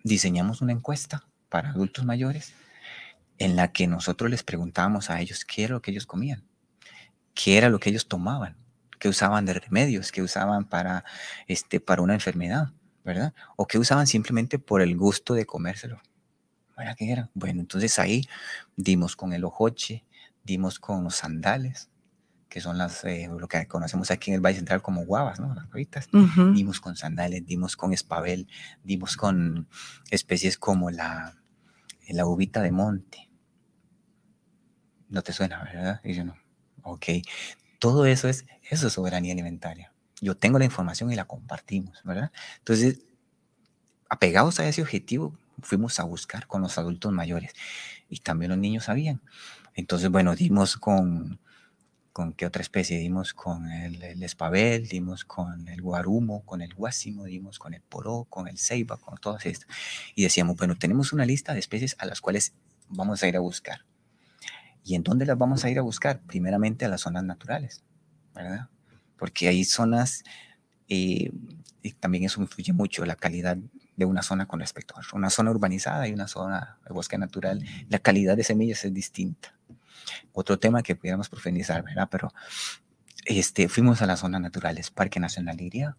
diseñamos 0.03 0.61
una 0.61 0.73
encuesta 0.73 1.29
para 1.49 1.71
adultos 1.71 2.05
mayores 2.05 2.55
en 3.38 3.57
la 3.57 3.72
que 3.72 3.87
nosotros 3.87 4.31
les 4.31 4.42
preguntábamos 4.42 5.11
a 5.11 5.20
ellos 5.20 5.44
qué 5.44 5.64
era 5.64 5.74
lo 5.74 5.83
que 5.83 5.90
ellos 5.90 6.07
comían, 6.07 6.44
qué 7.35 7.57
era 7.57 7.68
lo 7.68 7.79
que 7.79 7.90
ellos 7.90 8.09
tomaban, 8.09 8.57
qué 8.98 9.09
usaban 9.09 9.44
de 9.44 9.55
remedios, 9.55 10.12
qué 10.12 10.22
usaban 10.22 10.64
para, 10.64 11.05
este, 11.46 11.81
para 11.81 12.03
una 12.03 12.14
enfermedad, 12.14 12.72
¿verdad? 13.05 13.35
O 13.57 13.66
qué 13.66 13.79
usaban 13.79 14.07
simplemente 14.07 14.59
por 14.59 14.83
el 14.83 14.96
gusto 14.96 15.35
de 15.35 15.46
comérselo. 15.46 16.01
¿Para 16.74 16.94
qué 16.94 17.11
era? 17.11 17.31
Bueno, 17.35 17.61
entonces 17.61 17.98
ahí 17.98 18.29
dimos 18.77 19.16
con 19.16 19.33
el 19.33 19.44
ojoche, 19.44 20.05
dimos 20.44 20.79
con 20.79 21.05
los 21.05 21.16
sandales, 21.16 21.90
que 22.48 22.61
son 22.61 22.79
las, 22.79 23.05
eh, 23.05 23.29
lo 23.29 23.46
que 23.48 23.66
conocemos 23.66 24.11
aquí 24.11 24.31
en 24.31 24.37
el 24.37 24.40
Valle 24.40 24.57
Central 24.57 24.81
como 24.81 25.05
guavas, 25.05 25.38
¿no? 25.38 25.55
Las 25.55 25.66
guavitas. 25.66 26.09
Dimos 26.55 26.81
con 26.81 26.96
sandales, 26.96 27.44
dimos 27.46 27.77
con 27.77 27.92
espabel, 27.92 28.48
dimos 28.83 29.16
con 29.16 29.68
especies 30.11 30.57
como 30.57 30.90
la, 30.90 31.37
la 32.09 32.27
uvita 32.27 32.62
de 32.62 32.72
monte. 32.72 33.27
No 35.09 35.23
te 35.23 35.33
suena, 35.33 35.62
¿verdad? 35.64 36.01
Y 36.05 36.14
yo 36.14 36.25
no. 36.25 36.37
Ok. 36.83 37.05
Todo 37.79 38.07
eso 38.07 38.29
es, 38.29 38.44
eso 38.71 38.88
es 38.88 38.92
soberanía 38.92 39.33
alimentaria. 39.33 39.92
Yo 40.21 40.37
tengo 40.37 40.59
la 40.59 40.64
información 40.64 41.12
y 41.12 41.16
la 41.16 41.27
compartimos, 41.27 42.03
¿verdad? 42.05 42.33
Entonces, 42.59 43.01
apegados 44.09 44.59
a 44.59 44.68
ese 44.68 44.83
objetivo, 44.83 45.37
fuimos 45.62 45.99
a 46.01 46.05
buscar 46.05 46.47
con 46.47 46.62
los 46.62 46.79
adultos 46.79 47.12
mayores 47.12 47.53
y 48.09 48.18
también 48.18 48.51
los 48.51 48.59
niños 48.59 48.85
sabían. 48.85 49.21
Entonces, 49.75 50.11
bueno, 50.11 50.35
dimos 50.35 50.77
con, 50.77 51.38
con 52.12 52.33
qué 52.33 52.47
otra 52.47 52.62
especie, 52.62 52.99
dimos 52.99 53.33
con 53.33 53.71
el, 53.71 54.03
el, 54.03 54.23
espabel, 54.23 54.88
dimos 54.88 55.25
con 55.25 55.68
el 55.68 55.81
guarumo, 55.81 56.44
con 56.44 56.62
el 56.62 56.75
guásimo, 56.75 57.25
dimos 57.25 57.59
con 57.59 57.75
el 57.75 57.83
poró, 57.83 58.27
con 58.29 58.49
el 58.49 58.59
ceiba, 58.59 58.97
con 58.97 59.18
todas 59.18 59.47
estas. 59.47 59.68
Y 60.16 60.25
decíamos, 60.25 60.57
bueno, 60.57 60.77
tenemos 60.77 61.12
una 61.12 61.25
lista 61.25 61.53
de 61.53 61.61
especies 61.61 61.94
a 61.99 62.07
las 62.07 62.21
cuales 62.21 62.55
vamos 62.88 63.23
a 63.23 63.29
ir 63.29 63.37
a 63.37 63.40
buscar. 63.40 63.88
¿Y 64.88 64.94
en 64.94 65.03
dónde 65.03 65.27
las 65.27 65.37
vamos 65.37 65.66
a 65.66 65.70
ir 65.70 65.79
a 65.79 65.83
buscar? 65.83 66.22
Primeramente 66.22 66.87
a 66.87 66.88
las 66.88 67.03
zonas 67.03 67.22
naturales, 67.22 67.85
¿verdad? 68.35 68.70
Porque 69.18 69.46
hay 69.46 69.62
zonas, 69.64 70.24
eh, 70.88 71.31
y 71.83 71.92
también 71.92 72.24
eso 72.24 72.40
influye 72.40 72.72
mucho, 72.72 73.05
la 73.05 73.14
calidad 73.14 73.59
de 73.96 74.05
una 74.07 74.22
zona 74.22 74.46
con 74.46 74.61
respecto 74.61 74.94
a. 74.96 75.03
Una 75.14 75.29
zona 75.29 75.51
urbanizada 75.51 76.09
y 76.09 76.14
una 76.14 76.27
zona 76.27 76.79
de 76.87 76.94
bosque 76.94 77.18
natural, 77.18 77.62
la 77.90 77.98
calidad 77.98 78.35
de 78.35 78.44
semillas 78.44 78.83
es 78.83 78.94
distinta. 78.94 79.55
Otro 80.33 80.59
tema 80.59 80.83
que 80.83 80.96
pudiéramos 80.96 81.29
profundizar, 81.29 81.85
¿verdad? 81.85 82.09
Pero 82.11 82.33
este, 83.27 83.68
fuimos 83.68 84.01
a 84.01 84.07
las 84.07 84.20
zonas 84.20 84.40
naturales, 84.40 84.90
Parque 84.90 85.20
Nacional 85.20 85.61
Iria, 85.61 85.98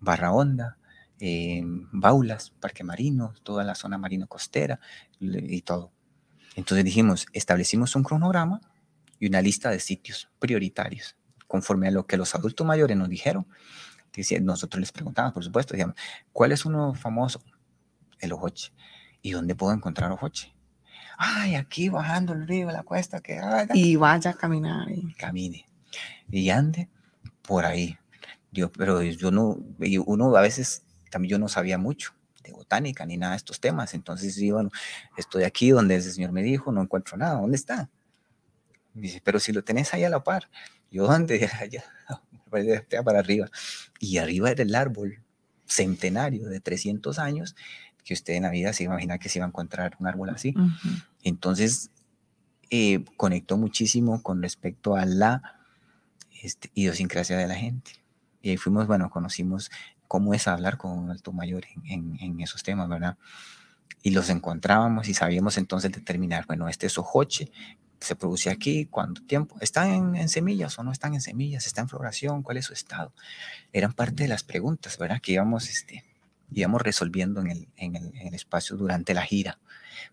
Barra 0.00 0.32
Honda, 0.32 0.78
eh, 1.20 1.60
Baulas, 1.92 2.48
Parque 2.60 2.82
Marino, 2.82 3.34
toda 3.42 3.62
la 3.62 3.74
zona 3.74 3.98
marino 3.98 4.26
costera 4.26 4.80
y 5.20 5.60
todo. 5.60 5.92
Entonces 6.56 6.84
dijimos, 6.84 7.26
establecimos 7.34 7.94
un 7.94 8.02
cronograma 8.02 8.60
y 9.20 9.28
una 9.28 9.42
lista 9.42 9.70
de 9.70 9.78
sitios 9.78 10.30
prioritarios, 10.38 11.14
conforme 11.46 11.88
a 11.88 11.90
lo 11.90 12.06
que 12.06 12.16
los 12.16 12.34
adultos 12.34 12.66
mayores 12.66 12.96
nos 12.96 13.08
dijeron. 13.08 13.46
Nosotros 14.40 14.80
les 14.80 14.90
preguntamos, 14.90 15.34
por 15.34 15.44
supuesto, 15.44 15.74
decíamos, 15.74 15.94
¿cuál 16.32 16.52
es 16.52 16.64
uno 16.64 16.94
famoso? 16.94 17.42
El 18.18 18.32
ojoche. 18.32 18.72
¿Y 19.20 19.32
dónde 19.32 19.54
puedo 19.54 19.74
encontrar 19.74 20.10
ojoche? 20.10 20.54
Ay, 21.18 21.54
aquí 21.54 21.90
bajando 21.90 22.32
el 22.32 22.48
río, 22.48 22.70
la 22.70 22.82
cuesta, 22.82 23.20
que... 23.20 23.38
y 23.74 23.96
vaya 23.96 24.30
a 24.30 24.34
caminar. 24.34 24.90
Y... 24.90 25.12
Camine. 25.14 25.66
Y 26.30 26.48
ande 26.48 26.88
por 27.42 27.66
ahí. 27.66 27.98
Yo, 28.50 28.72
pero 28.72 29.02
yo 29.02 29.30
no, 29.30 29.58
uno 30.06 30.34
a 30.34 30.40
veces 30.40 30.84
también 31.10 31.32
yo 31.32 31.38
no 31.38 31.48
sabía 31.48 31.76
mucho 31.76 32.14
de 32.46 32.52
botánica 32.52 33.04
ni 33.06 33.16
nada 33.16 33.32
de 33.32 33.38
estos 33.38 33.60
temas. 33.60 33.94
Entonces, 33.94 34.36
yo, 34.36 34.54
bueno, 34.54 34.70
estoy 35.16 35.44
aquí 35.44 35.70
donde 35.70 35.96
ese 35.96 36.12
señor 36.12 36.32
me 36.32 36.42
dijo, 36.42 36.72
no 36.72 36.82
encuentro 36.82 37.16
nada, 37.16 37.40
¿dónde 37.40 37.56
está? 37.56 37.88
dice, 38.94 39.20
pero 39.22 39.38
si 39.38 39.52
lo 39.52 39.62
tenés 39.62 39.92
ahí 39.94 40.04
a 40.04 40.10
la 40.10 40.24
par, 40.24 40.48
yo 40.90 41.06
dónde, 41.06 41.48
allá, 41.60 41.84
para 43.04 43.18
arriba. 43.18 43.48
Y 44.00 44.18
arriba 44.18 44.50
era 44.50 44.62
el 44.62 44.74
árbol 44.74 45.22
centenario 45.66 46.48
de 46.48 46.60
300 46.60 47.18
años, 47.18 47.56
que 48.04 48.14
usted 48.14 48.34
en 48.34 48.44
la 48.44 48.50
vida 48.50 48.72
se 48.72 48.84
imagina 48.84 49.18
que 49.18 49.28
se 49.28 49.38
iba 49.38 49.46
a 49.46 49.48
encontrar 49.48 49.96
un 49.98 50.06
árbol 50.06 50.30
así. 50.30 50.54
Uh 50.56 50.60
-huh. 50.60 51.04
Entonces, 51.24 51.90
eh, 52.70 53.04
conectó 53.16 53.56
muchísimo 53.56 54.22
con 54.22 54.42
respecto 54.42 54.96
a 54.96 55.04
la 55.04 55.60
este, 56.42 56.70
idiosincrasia 56.74 57.36
de 57.36 57.46
la 57.46 57.54
gente. 57.54 57.92
Y 58.42 58.50
ahí 58.50 58.56
fuimos, 58.56 58.86
bueno, 58.86 59.10
conocimos 59.10 59.70
cómo 60.06 60.34
es 60.34 60.48
hablar 60.48 60.76
con 60.78 60.92
un 60.92 61.10
alto 61.10 61.32
mayor 61.32 61.64
en, 61.66 61.86
en, 61.90 62.18
en, 62.20 62.40
esos 62.40 62.62
temas, 62.62 62.88
¿verdad? 62.88 63.16
Y 64.02 64.10
los 64.10 64.30
encontrábamos 64.30 65.08
y 65.08 65.14
sabíamos 65.14 65.58
entonces 65.58 65.92
determinar, 65.92 66.46
bueno, 66.46 66.68
este 66.68 66.86
es 66.86 66.98
ojoche, 66.98 67.50
se 68.00 68.14
produce 68.14 68.50
aquí, 68.50 68.86
cuánto 68.86 69.22
tiempo, 69.22 69.56
¿están 69.60 70.16
en, 70.16 70.28
semillas 70.28 70.78
o 70.78 70.82
no 70.82 70.92
están 70.92 71.14
en 71.14 71.20
semillas? 71.20 71.66
¿Está 71.66 71.80
en 71.80 71.88
floración? 71.88 72.42
¿Cuál 72.42 72.58
es 72.58 72.66
su 72.66 72.72
estado? 72.72 73.12
Eran 73.72 73.92
parte 73.92 74.24
de 74.24 74.28
las 74.28 74.42
preguntas, 74.42 74.98
¿verdad? 74.98 75.20
Que 75.20 75.32
íbamos, 75.32 75.68
este, 75.68 76.04
íbamos 76.52 76.82
resolviendo 76.82 77.40
en 77.40 77.96
el 77.96 78.34
espacio 78.34 78.76
durante 78.76 79.14
la 79.14 79.22
gira. 79.22 79.58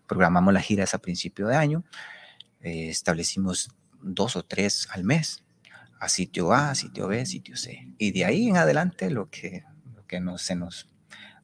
Programamos 0.06 0.52
las 0.54 0.64
giras 0.64 0.94
a 0.94 0.98
principio 0.98 1.46
de 1.46 1.56
año, 1.56 1.84
eh, 2.62 2.88
establecimos 2.88 3.70
dos 4.02 4.36
o 4.36 4.42
tres 4.42 4.88
al 4.90 5.04
mes, 5.04 5.42
a 6.00 6.08
sitio 6.08 6.52
A, 6.52 6.74
sitio 6.74 7.08
B, 7.08 7.24
sitio 7.26 7.56
C. 7.56 7.88
Y 7.98 8.12
de 8.12 8.24
ahí 8.24 8.48
en 8.48 8.56
adelante 8.56 9.10
lo 9.10 9.30
que, 9.30 9.64
lo 10.04 10.06
que 10.06 10.20
nos, 10.20 10.42
se 10.42 10.54
nos, 10.54 10.88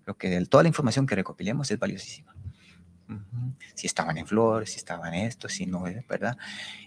lo 0.05 0.17
que 0.17 0.45
toda 0.47 0.63
la 0.63 0.69
información 0.69 1.07
que 1.07 1.15
recopilemos 1.15 1.71
es 1.71 1.79
valiosísima. 1.79 2.35
Uh 3.09 3.15
-huh. 3.15 3.55
Si 3.75 3.87
estaban 3.87 4.19
en 4.19 4.27
flores, 4.27 4.73
si 4.73 4.77
estaban 4.77 5.15
esto, 5.15 5.49
si 5.49 5.67
no, 5.67 5.85
¿verdad? 6.09 6.37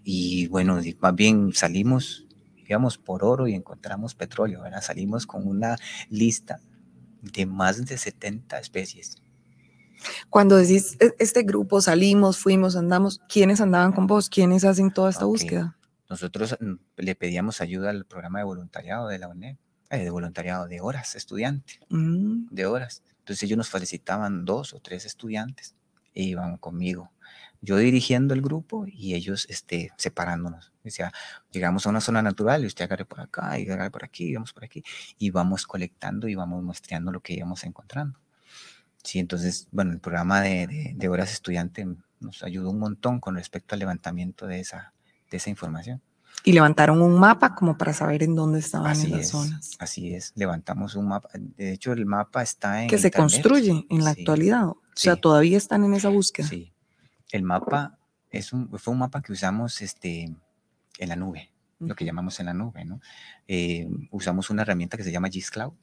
Y 0.03 0.47
bueno, 0.47 0.79
más 0.99 1.15
bien 1.15 1.51
salimos, 1.53 2.25
íbamos 2.67 2.97
por 2.97 3.23
oro 3.23 3.47
y 3.47 3.55
encontramos 3.55 4.15
petróleo, 4.15 4.61
¿verdad? 4.61 4.81
Salimos 4.81 5.25
con 5.25 5.47
una 5.47 5.77
lista 6.09 6.59
de 7.21 7.45
más 7.45 7.83
de 7.85 7.97
70 7.97 8.59
especies. 8.59 9.17
Cuando 10.29 10.57
decís 10.57 10.97
este 11.17 11.43
grupo, 11.43 11.81
salimos, 11.81 12.37
fuimos, 12.37 12.75
andamos, 12.75 13.19
¿quiénes 13.29 13.61
andaban 13.61 13.93
con 13.93 14.05
vos? 14.07 14.29
¿Quiénes 14.29 14.65
hacen 14.65 14.91
toda 14.91 15.09
esta 15.09 15.25
okay. 15.25 15.31
búsqueda? 15.31 15.77
Nosotros 16.09 16.57
mm, 16.59 16.73
le 16.97 17.15
pedíamos 17.15 17.61
ayuda 17.61 17.89
al 17.89 18.05
programa 18.05 18.39
de 18.39 18.45
voluntariado 18.45 19.07
de 19.07 19.19
la 19.19 19.29
UNED, 19.29 19.57
de 19.99 20.09
voluntariado 20.09 20.67
de 20.67 20.81
horas, 20.81 21.15
estudiante, 21.15 21.79
mm. 21.89 22.47
de 22.49 22.65
horas. 22.65 23.03
Entonces 23.19 23.43
ellos 23.43 23.57
nos 23.57 23.69
felicitaban 23.69 24.45
dos 24.45 24.73
o 24.73 24.79
tres 24.79 25.05
estudiantes 25.05 25.75
e 26.13 26.23
iban 26.23 26.57
conmigo. 26.57 27.11
Yo 27.61 27.77
dirigiendo 27.77 28.33
el 28.33 28.41
grupo 28.41 28.85
y 28.85 29.13
ellos 29.13 29.47
este, 29.49 29.91
separándonos. 29.97 30.73
O 30.83 30.89
sea, 30.89 31.13
llegamos 31.49 31.85
a 31.85 31.89
una 31.89 32.01
zona 32.01 32.21
natural 32.21 32.63
y 32.63 32.67
usted 32.67 32.83
agarre 32.83 33.05
por 33.05 33.21
acá 33.21 33.57
y 33.57 33.69
agarre 33.69 33.89
por 33.89 34.03
aquí, 34.03 34.25
y 34.25 34.33
vamos 34.33 34.51
por 34.51 34.65
aquí. 34.65 34.83
Y 35.17 35.29
vamos 35.29 35.65
colectando 35.65 36.27
y 36.27 36.35
vamos 36.35 36.61
mostrando 36.61 37.11
lo 37.11 37.21
que 37.21 37.33
íbamos 37.33 37.63
encontrando. 37.63 38.19
Sí, 39.01 39.19
entonces, 39.19 39.69
bueno, 39.71 39.91
el 39.93 39.99
programa 39.99 40.41
de, 40.41 40.67
de, 40.67 40.93
de 40.95 41.07
horas 41.07 41.31
estudiante 41.31 41.87
nos 42.19 42.43
ayudó 42.43 42.69
un 42.69 42.79
montón 42.79 43.19
con 43.19 43.35
respecto 43.35 43.75
al 43.75 43.79
levantamiento 43.79 44.45
de 44.45 44.59
esa, 44.59 44.93
de 45.31 45.37
esa 45.37 45.49
información. 45.49 46.01
Y 46.45 46.51
levantaron 46.51 47.01
un 47.01 47.17
mapa 47.19 47.55
como 47.55 47.77
para 47.77 47.93
saber 47.93 48.21
en 48.23 48.35
dónde 48.35 48.59
estaban 48.59 48.91
así 48.91 49.07
esas 49.07 49.19
es, 49.21 49.29
zonas. 49.29 49.71
Así 49.79 50.13
es, 50.13 50.33
levantamos 50.35 50.95
un 50.95 51.07
mapa. 51.07 51.29
De 51.33 51.71
hecho, 51.71 51.93
el 51.93 52.05
mapa 52.05 52.43
está 52.43 52.83
en. 52.83 52.89
Que 52.89 52.97
se 52.97 53.07
internet. 53.07 53.31
construye 53.31 53.85
en 53.89 54.03
la 54.03 54.13
sí. 54.13 54.21
actualidad. 54.21 54.67
O 54.67 54.81
sea, 54.93 55.15
sí. 55.15 55.21
todavía 55.21 55.57
están 55.57 55.83
en 55.85 55.93
esa 55.93 56.09
búsqueda. 56.09 56.47
Sí. 56.47 56.73
El 57.31 57.43
mapa 57.43 57.97
es 58.29 58.51
un, 58.51 58.69
fue 58.77 58.91
un 58.91 58.99
mapa 58.99 59.21
que 59.21 59.31
usamos 59.31 59.81
este, 59.81 60.35
en 60.99 61.09
la 61.09 61.15
nube, 61.15 61.51
uh 61.79 61.85
-huh. 61.85 61.87
lo 61.89 61.95
que 61.95 62.03
llamamos 62.05 62.39
en 62.39 62.47
la 62.47 62.53
nube, 62.53 62.83
¿no? 62.83 62.99
Eh, 63.47 63.87
usamos 64.11 64.49
una 64.49 64.63
herramienta 64.63 64.97
que 64.97 65.03
se 65.03 65.11
llama 65.11 65.29
Gizcloud, 65.29 65.73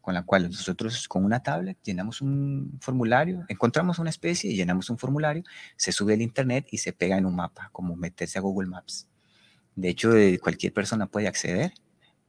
con 0.00 0.14
la 0.14 0.22
cual 0.24 0.50
nosotros 0.50 1.06
con 1.06 1.24
una 1.24 1.42
tablet 1.42 1.78
llenamos 1.84 2.20
un 2.20 2.78
formulario, 2.80 3.44
encontramos 3.48 3.98
una 3.98 4.10
especie 4.10 4.50
y 4.50 4.56
llenamos 4.56 4.90
un 4.90 4.98
formulario, 4.98 5.44
se 5.76 5.92
sube 5.92 6.14
al 6.14 6.22
internet 6.22 6.66
y 6.70 6.78
se 6.78 6.92
pega 6.92 7.16
en 7.18 7.26
un 7.26 7.36
mapa, 7.36 7.68
como 7.72 7.94
meterse 7.94 8.38
a 8.38 8.42
Google 8.42 8.68
Maps. 8.68 9.06
De 9.74 9.88
hecho, 9.88 10.16
eh, 10.16 10.38
cualquier 10.38 10.72
persona 10.72 11.06
puede 11.06 11.28
acceder 11.28 11.72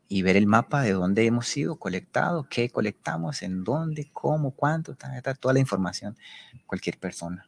y 0.08 0.21
ver 0.21 0.38
el 0.38 0.47
mapa 0.47 0.82
de 0.82 0.91
dónde 0.91 1.25
hemos 1.25 1.47
sido 1.47 1.77
colectado, 1.77 2.47
qué 2.49 2.69
colectamos, 2.69 3.41
en 3.41 3.63
dónde, 3.63 4.10
cómo, 4.13 4.51
cuánto, 4.51 4.95
ta, 4.95 5.21
ta, 5.21 5.34
toda 5.34 5.53
la 5.53 5.60
información, 5.60 6.17
cualquier 6.65 6.97
persona. 6.99 7.47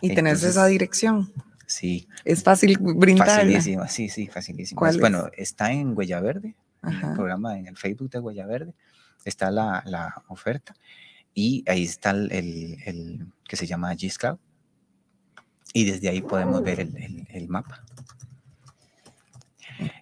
Y 0.00 0.14
tenés 0.14 0.42
esa 0.42 0.66
dirección. 0.66 1.32
Sí. 1.66 2.08
Es 2.24 2.42
fácil 2.42 2.76
brindarla. 2.78 3.36
Facilísima, 3.36 3.88
sí, 3.88 4.08
sí, 4.08 4.26
facilísimo. 4.26 4.78
¿Cuál 4.78 4.90
es, 4.90 4.96
es? 4.96 5.00
Bueno, 5.00 5.30
está 5.36 5.72
en 5.72 5.96
Huella 5.96 6.20
Verde, 6.20 6.54
en 6.82 6.92
el 6.92 7.14
programa, 7.14 7.58
en 7.58 7.66
el 7.66 7.76
Facebook 7.76 8.10
de 8.10 8.18
Huella 8.18 8.46
Verde, 8.46 8.74
está 9.24 9.50
la, 9.50 9.82
la 9.86 10.22
oferta 10.28 10.74
y 11.34 11.64
ahí 11.66 11.84
está 11.84 12.10
el, 12.10 12.30
el, 12.32 12.76
el 12.84 13.26
que 13.48 13.56
se 13.56 13.66
llama 13.66 13.92
G-Scout. 13.94 14.38
y 15.72 15.84
desde 15.84 16.08
ahí 16.08 16.20
podemos 16.20 16.62
ver 16.62 16.80
el, 16.80 17.26
el, 17.28 17.48
mapa. 17.48 17.84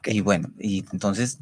Y 0.05 0.21
bueno, 0.21 0.51
y 0.59 0.85
entonces 0.93 1.39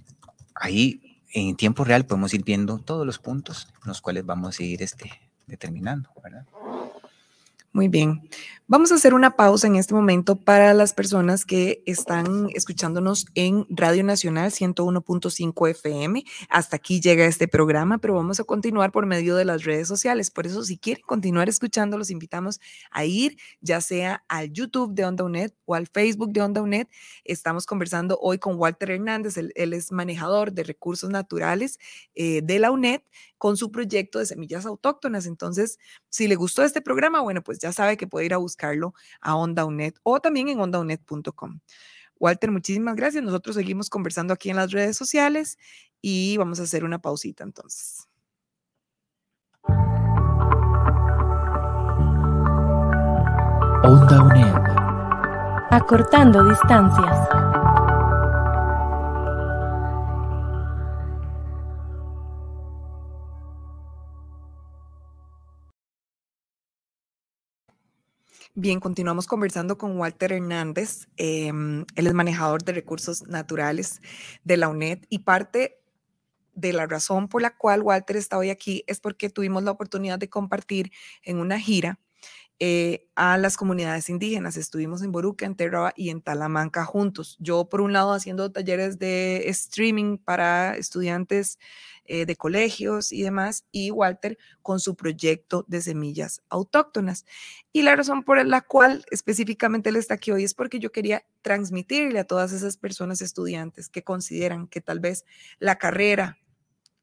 ahí 0.54 1.22
en 1.32 1.56
tiempo 1.56 1.84
real 1.84 2.04
podemos 2.04 2.32
ir 2.34 2.44
viendo 2.44 2.78
todos 2.78 3.06
los 3.06 3.18
puntos 3.18 3.68
en 3.82 3.88
los 3.88 4.00
cuales 4.00 4.24
vamos 4.24 4.58
a 4.58 4.62
ir 4.62 4.82
este, 4.82 5.10
determinando, 5.46 6.10
¿verdad? 6.22 6.44
Muy 7.78 7.86
bien. 7.86 8.28
Vamos 8.66 8.90
a 8.90 8.96
hacer 8.96 9.14
una 9.14 9.36
pausa 9.36 9.68
en 9.68 9.76
este 9.76 9.94
momento 9.94 10.34
para 10.34 10.74
las 10.74 10.92
personas 10.92 11.44
que 11.44 11.80
están 11.86 12.48
escuchándonos 12.52 13.26
en 13.36 13.66
Radio 13.70 14.02
Nacional 14.02 14.50
101.5 14.50 15.70
FM. 15.70 16.24
Hasta 16.50 16.74
aquí 16.74 17.00
llega 17.00 17.24
este 17.24 17.46
programa, 17.46 17.98
pero 17.98 18.14
vamos 18.14 18.40
a 18.40 18.44
continuar 18.44 18.90
por 18.90 19.06
medio 19.06 19.36
de 19.36 19.44
las 19.44 19.62
redes 19.62 19.86
sociales. 19.86 20.32
Por 20.32 20.48
eso, 20.48 20.64
si 20.64 20.76
quieren 20.76 21.04
continuar 21.06 21.48
escuchando, 21.48 21.96
los 21.96 22.10
invitamos 22.10 22.60
a 22.90 23.04
ir 23.04 23.38
ya 23.60 23.80
sea 23.80 24.24
al 24.28 24.52
YouTube 24.52 24.92
de 24.92 25.04
Onda 25.04 25.22
UNED 25.22 25.52
o 25.64 25.76
al 25.76 25.86
Facebook 25.86 26.32
de 26.32 26.42
Onda 26.42 26.60
UNED. 26.60 26.88
Estamos 27.22 27.64
conversando 27.64 28.18
hoy 28.20 28.38
con 28.38 28.56
Walter 28.56 28.90
Hernández. 28.90 29.36
Él, 29.36 29.52
es 29.54 29.92
manejador 29.92 30.50
de 30.52 30.64
recursos 30.64 31.10
naturales 31.10 31.78
eh, 32.16 32.42
de 32.42 32.58
la 32.58 32.72
UNED 32.72 33.02
con 33.38 33.56
su 33.56 33.70
proyecto 33.70 34.18
de 34.18 34.26
semillas 34.26 34.66
autóctonas. 34.66 35.26
Entonces, 35.26 35.78
si 36.10 36.28
le 36.28 36.34
gustó 36.34 36.62
este 36.64 36.82
programa, 36.82 37.20
bueno, 37.20 37.42
pues 37.42 37.58
ya 37.58 37.72
sabe 37.72 37.96
que 37.96 38.06
puede 38.06 38.26
ir 38.26 38.34
a 38.34 38.38
buscarlo 38.38 38.94
a 39.20 39.36
OndaUNET 39.36 39.98
o 40.02 40.20
también 40.20 40.48
en 40.48 40.60
ondaunet.com. 40.60 41.60
Walter, 42.20 42.50
muchísimas 42.50 42.96
gracias. 42.96 43.22
Nosotros 43.22 43.56
seguimos 43.56 43.88
conversando 43.88 44.34
aquí 44.34 44.50
en 44.50 44.56
las 44.56 44.72
redes 44.72 44.96
sociales 44.96 45.56
y 46.02 46.36
vamos 46.36 46.60
a 46.60 46.64
hacer 46.64 46.84
una 46.84 46.98
pausita 46.98 47.44
entonces. 47.44 48.08
Onda 53.84 54.22
UNED. 54.22 54.54
Acortando 55.70 56.44
distancias. 56.44 57.47
Bien, 68.60 68.80
continuamos 68.80 69.28
conversando 69.28 69.78
con 69.78 69.96
Walter 70.00 70.32
Hernández. 70.32 71.06
Em, 71.16 71.84
él 71.94 72.08
es 72.08 72.12
manejador 72.12 72.64
de 72.64 72.72
recursos 72.72 73.24
naturales 73.28 74.02
de 74.42 74.56
la 74.56 74.66
UNED 74.66 75.04
y 75.08 75.20
parte 75.20 75.80
de 76.54 76.72
la 76.72 76.88
razón 76.88 77.28
por 77.28 77.40
la 77.40 77.56
cual 77.56 77.82
Walter 77.82 78.16
está 78.16 78.36
hoy 78.36 78.50
aquí 78.50 78.82
es 78.88 78.98
porque 78.98 79.30
tuvimos 79.30 79.62
la 79.62 79.70
oportunidad 79.70 80.18
de 80.18 80.28
compartir 80.28 80.90
en 81.22 81.38
una 81.38 81.60
gira 81.60 82.00
eh, 82.60 83.06
a 83.14 83.38
las 83.38 83.56
comunidades 83.56 84.08
indígenas. 84.08 84.56
Estuvimos 84.56 85.02
en 85.02 85.12
Boruca, 85.12 85.46
en 85.46 85.54
Terraba 85.54 85.92
y 85.96 86.10
en 86.10 86.20
Talamanca 86.20 86.84
juntos. 86.84 87.36
Yo, 87.38 87.68
por 87.68 87.80
un 87.80 87.92
lado, 87.92 88.12
haciendo 88.12 88.50
talleres 88.50 88.98
de 88.98 89.48
streaming 89.48 90.18
para 90.18 90.76
estudiantes 90.76 91.58
eh, 92.04 92.26
de 92.26 92.36
colegios 92.36 93.12
y 93.12 93.22
demás, 93.22 93.64
y 93.70 93.90
Walter 93.90 94.38
con 94.62 94.80
su 94.80 94.96
proyecto 94.96 95.64
de 95.68 95.82
semillas 95.82 96.42
autóctonas. 96.48 97.26
Y 97.72 97.82
la 97.82 97.94
razón 97.94 98.24
por 98.24 98.44
la 98.44 98.62
cual 98.62 99.04
específicamente 99.10 99.90
él 99.90 99.96
está 99.96 100.14
aquí 100.14 100.30
hoy 100.32 100.42
es 100.42 100.54
porque 100.54 100.80
yo 100.80 100.90
quería 100.90 101.24
transmitirle 101.42 102.18
a 102.18 102.24
todas 102.24 102.52
esas 102.52 102.76
personas 102.76 103.20
estudiantes 103.20 103.88
que 103.88 104.02
consideran 104.02 104.66
que 104.66 104.80
tal 104.80 105.00
vez 105.00 105.24
la 105.58 105.76
carrera 105.76 106.38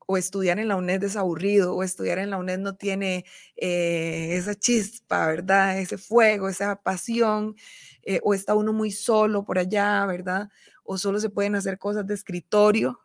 o 0.05 0.17
estudiar 0.17 0.59
en 0.59 0.67
la 0.67 0.75
UNED 0.75 1.03
es 1.03 1.15
aburrido, 1.15 1.75
o 1.75 1.83
estudiar 1.83 2.19
en 2.19 2.29
la 2.29 2.37
UNED 2.37 2.59
no 2.59 2.75
tiene 2.75 3.25
eh, 3.55 4.35
esa 4.35 4.55
chispa, 4.55 5.27
¿verdad? 5.27 5.79
Ese 5.79 5.97
fuego, 5.97 6.49
esa 6.49 6.81
pasión, 6.81 7.55
eh, 8.03 8.19
o 8.23 8.33
está 8.33 8.55
uno 8.55 8.73
muy 8.73 8.91
solo 8.91 9.45
por 9.45 9.59
allá, 9.59 10.05
¿verdad? 10.05 10.49
O 10.83 10.97
solo 10.97 11.19
se 11.19 11.29
pueden 11.29 11.55
hacer 11.55 11.77
cosas 11.79 12.05
de 12.07 12.13
escritorio, 12.13 12.99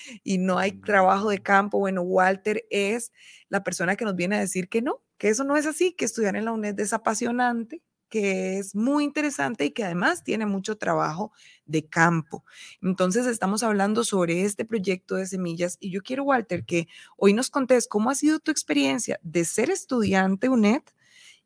y 0.24 0.38
no 0.38 0.58
hay 0.58 0.72
trabajo 0.72 1.30
de 1.30 1.42
campo. 1.42 1.78
Bueno, 1.78 2.02
Walter 2.02 2.64
es 2.70 3.12
la 3.48 3.62
persona 3.62 3.96
que 3.96 4.04
nos 4.04 4.16
viene 4.16 4.36
a 4.36 4.40
decir 4.40 4.68
que 4.68 4.82
no, 4.82 5.02
que 5.18 5.28
eso 5.28 5.44
no 5.44 5.56
es 5.56 5.66
así, 5.66 5.92
que 5.92 6.04
estudiar 6.04 6.36
en 6.36 6.44
la 6.46 6.52
UNED 6.52 6.78
es 6.80 6.92
apasionante, 6.92 7.82
que 8.10 8.58
es 8.58 8.74
muy 8.74 9.04
interesante 9.04 9.64
y 9.64 9.70
que 9.70 9.84
además 9.84 10.22
tiene 10.22 10.44
mucho 10.44 10.76
trabajo 10.76 11.32
de 11.64 11.86
campo. 11.86 12.44
Entonces 12.82 13.26
estamos 13.26 13.62
hablando 13.62 14.04
sobre 14.04 14.44
este 14.44 14.64
proyecto 14.64 15.14
de 15.14 15.26
semillas 15.26 15.78
y 15.80 15.90
yo 15.90 16.02
quiero, 16.02 16.24
Walter, 16.24 16.66
que 16.66 16.88
hoy 17.16 17.32
nos 17.32 17.48
contés 17.48 17.88
cómo 17.88 18.10
ha 18.10 18.14
sido 18.14 18.40
tu 18.40 18.50
experiencia 18.50 19.18
de 19.22 19.44
ser 19.44 19.70
estudiante 19.70 20.48
UNED, 20.48 20.82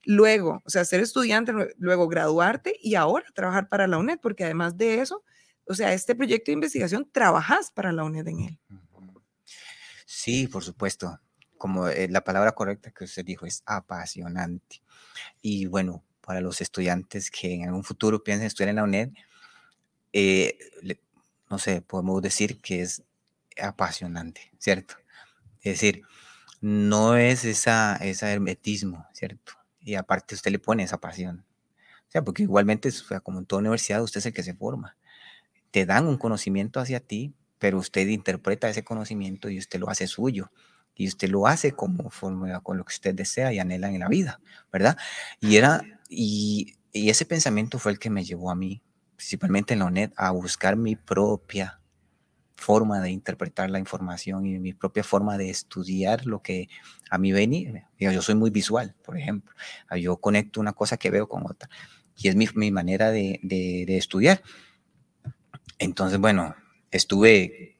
luego, 0.02 0.62
o 0.64 0.70
sea, 0.70 0.84
ser 0.84 1.00
estudiante, 1.00 1.52
luego 1.78 2.08
graduarte 2.08 2.74
y 2.82 2.94
ahora 2.94 3.26
trabajar 3.34 3.68
para 3.68 3.86
la 3.86 3.98
UNED, 3.98 4.18
porque 4.20 4.44
además 4.44 4.76
de 4.76 5.00
eso, 5.00 5.22
o 5.66 5.74
sea, 5.74 5.92
este 5.92 6.14
proyecto 6.14 6.50
de 6.50 6.54
investigación, 6.54 7.08
trabajas 7.10 7.70
para 7.70 7.92
la 7.92 8.04
UNED 8.04 8.28
en 8.28 8.40
él. 8.40 8.58
Sí, 10.06 10.46
por 10.46 10.64
supuesto. 10.64 11.20
Como 11.58 11.88
eh, 11.88 12.08
la 12.08 12.24
palabra 12.24 12.52
correcta 12.52 12.90
que 12.90 13.04
usted 13.04 13.24
dijo 13.24 13.46
es 13.46 13.62
apasionante. 13.64 14.82
Y 15.40 15.66
bueno, 15.66 16.04
para 16.24 16.40
los 16.40 16.60
estudiantes 16.60 17.30
que 17.30 17.54
en 17.54 17.64
algún 17.64 17.84
futuro 17.84 18.22
piensen 18.22 18.46
estudiar 18.46 18.70
en 18.70 18.76
la 18.76 18.84
UNED, 18.84 19.10
eh, 20.12 20.58
no 21.50 21.58
sé, 21.58 21.82
podemos 21.82 22.22
decir 22.22 22.60
que 22.60 22.82
es 22.82 23.02
apasionante, 23.60 24.52
¿cierto? 24.58 24.96
Es 25.60 25.80
decir, 25.80 26.02
no 26.60 27.16
es 27.16 27.44
esa, 27.44 27.96
ese 27.96 28.32
hermetismo, 28.32 29.06
¿cierto? 29.12 29.52
Y 29.80 29.94
aparte 29.96 30.34
usted 30.34 30.50
le 30.50 30.58
pone 30.58 30.82
esa 30.82 30.98
pasión. 30.98 31.44
O 32.08 32.10
sea, 32.10 32.22
porque 32.22 32.42
igualmente, 32.44 32.90
como 33.22 33.40
en 33.40 33.46
toda 33.46 33.60
universidad, 33.60 34.02
usted 34.02 34.18
es 34.18 34.26
el 34.26 34.32
que 34.32 34.42
se 34.42 34.54
forma 34.54 34.96
te 35.74 35.86
dan 35.86 36.06
un 36.06 36.18
conocimiento 36.18 36.78
hacia 36.78 37.00
ti, 37.00 37.34
pero 37.58 37.78
usted 37.78 38.06
interpreta 38.06 38.68
ese 38.68 38.84
conocimiento 38.84 39.50
y 39.50 39.58
usted 39.58 39.80
lo 39.80 39.90
hace 39.90 40.06
suyo. 40.06 40.52
Y 40.96 41.08
usted 41.08 41.28
lo 41.28 41.46
hace 41.46 41.72
como 41.72 42.10
forma 42.10 42.60
con 42.60 42.78
lo 42.78 42.84
que 42.84 42.92
usted 42.92 43.14
desea 43.14 43.52
y 43.52 43.58
anhela 43.58 43.88
en 43.88 43.98
la 43.98 44.08
vida, 44.08 44.40
¿verdad? 44.72 44.96
Y 45.40 45.56
era, 45.56 45.82
y, 46.08 46.76
y 46.92 47.10
ese 47.10 47.24
pensamiento 47.24 47.78
fue 47.78 47.92
el 47.92 47.98
que 47.98 48.10
me 48.10 48.24
llevó 48.24 48.50
a 48.50 48.54
mí, 48.54 48.82
principalmente 49.16 49.74
en 49.74 49.80
la 49.80 49.86
ONED, 49.86 50.12
a 50.16 50.30
buscar 50.30 50.76
mi 50.76 50.96
propia 50.96 51.80
forma 52.56 53.00
de 53.00 53.10
interpretar 53.10 53.70
la 53.70 53.78
información 53.78 54.46
y 54.46 54.58
mi 54.58 54.72
propia 54.72 55.04
forma 55.04 55.36
de 55.36 55.50
estudiar 55.50 56.24
lo 56.24 56.40
que 56.40 56.68
a 57.10 57.18
mí 57.18 57.32
venía. 57.32 57.90
Yo 57.98 58.22
soy 58.22 58.36
muy 58.36 58.50
visual, 58.50 58.94
por 59.04 59.18
ejemplo. 59.18 59.54
Yo 60.00 60.16
conecto 60.16 60.60
una 60.60 60.72
cosa 60.72 60.96
que 60.96 61.10
veo 61.10 61.28
con 61.28 61.44
otra. 61.44 61.68
Y 62.16 62.28
es 62.28 62.36
mi, 62.36 62.48
mi 62.54 62.70
manera 62.70 63.10
de, 63.10 63.40
de, 63.42 63.84
de, 63.86 63.96
estudiar. 63.96 64.42
Entonces, 65.78 66.18
bueno, 66.18 66.54
estuve 66.90 67.76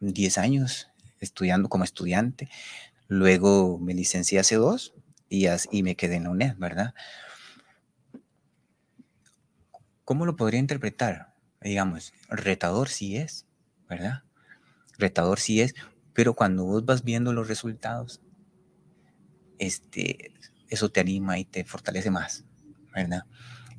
10 0.00 0.38
años 0.38 0.88
estudiando 1.24 1.68
como 1.68 1.84
estudiante, 1.84 2.48
luego 3.08 3.78
me 3.78 3.94
licencié 3.94 4.38
hace 4.38 4.56
dos 4.56 4.94
y, 5.28 5.46
y 5.70 5.82
me 5.82 5.96
quedé 5.96 6.16
en 6.16 6.24
la 6.24 6.30
UNED, 6.30 6.56
¿verdad? 6.56 6.94
¿Cómo 10.04 10.26
lo 10.26 10.36
podría 10.36 10.60
interpretar? 10.60 11.34
Digamos, 11.62 12.12
retador 12.28 12.88
sí 12.88 13.16
es, 13.16 13.46
¿verdad? 13.88 14.22
Retador 14.98 15.40
sí 15.40 15.62
es, 15.62 15.74
pero 16.12 16.34
cuando 16.34 16.64
vos 16.64 16.84
vas 16.84 17.02
viendo 17.02 17.32
los 17.32 17.48
resultados, 17.48 18.20
este, 19.58 20.34
eso 20.68 20.90
te 20.90 21.00
anima 21.00 21.38
y 21.38 21.44
te 21.44 21.64
fortalece 21.64 22.10
más, 22.10 22.44
¿verdad? 22.94 23.24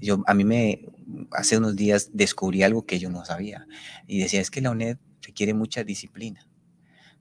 Yo, 0.02 0.24
a 0.28 0.34
mí 0.34 0.44
me, 0.44 0.86
hace 1.32 1.58
unos 1.58 1.76
días 1.76 2.10
descubrí 2.14 2.64
algo 2.64 2.86
que 2.86 3.00
yo 3.00 3.10
no 3.10 3.24
sabía 3.24 3.68
y 4.08 4.20
decía, 4.20 4.42
es 4.42 4.52
que 4.52 4.62
la 4.62 4.72
UNED 4.72 4.98
requiere 5.22 5.54
mucha 5.54 5.84
disciplina. 5.84 6.48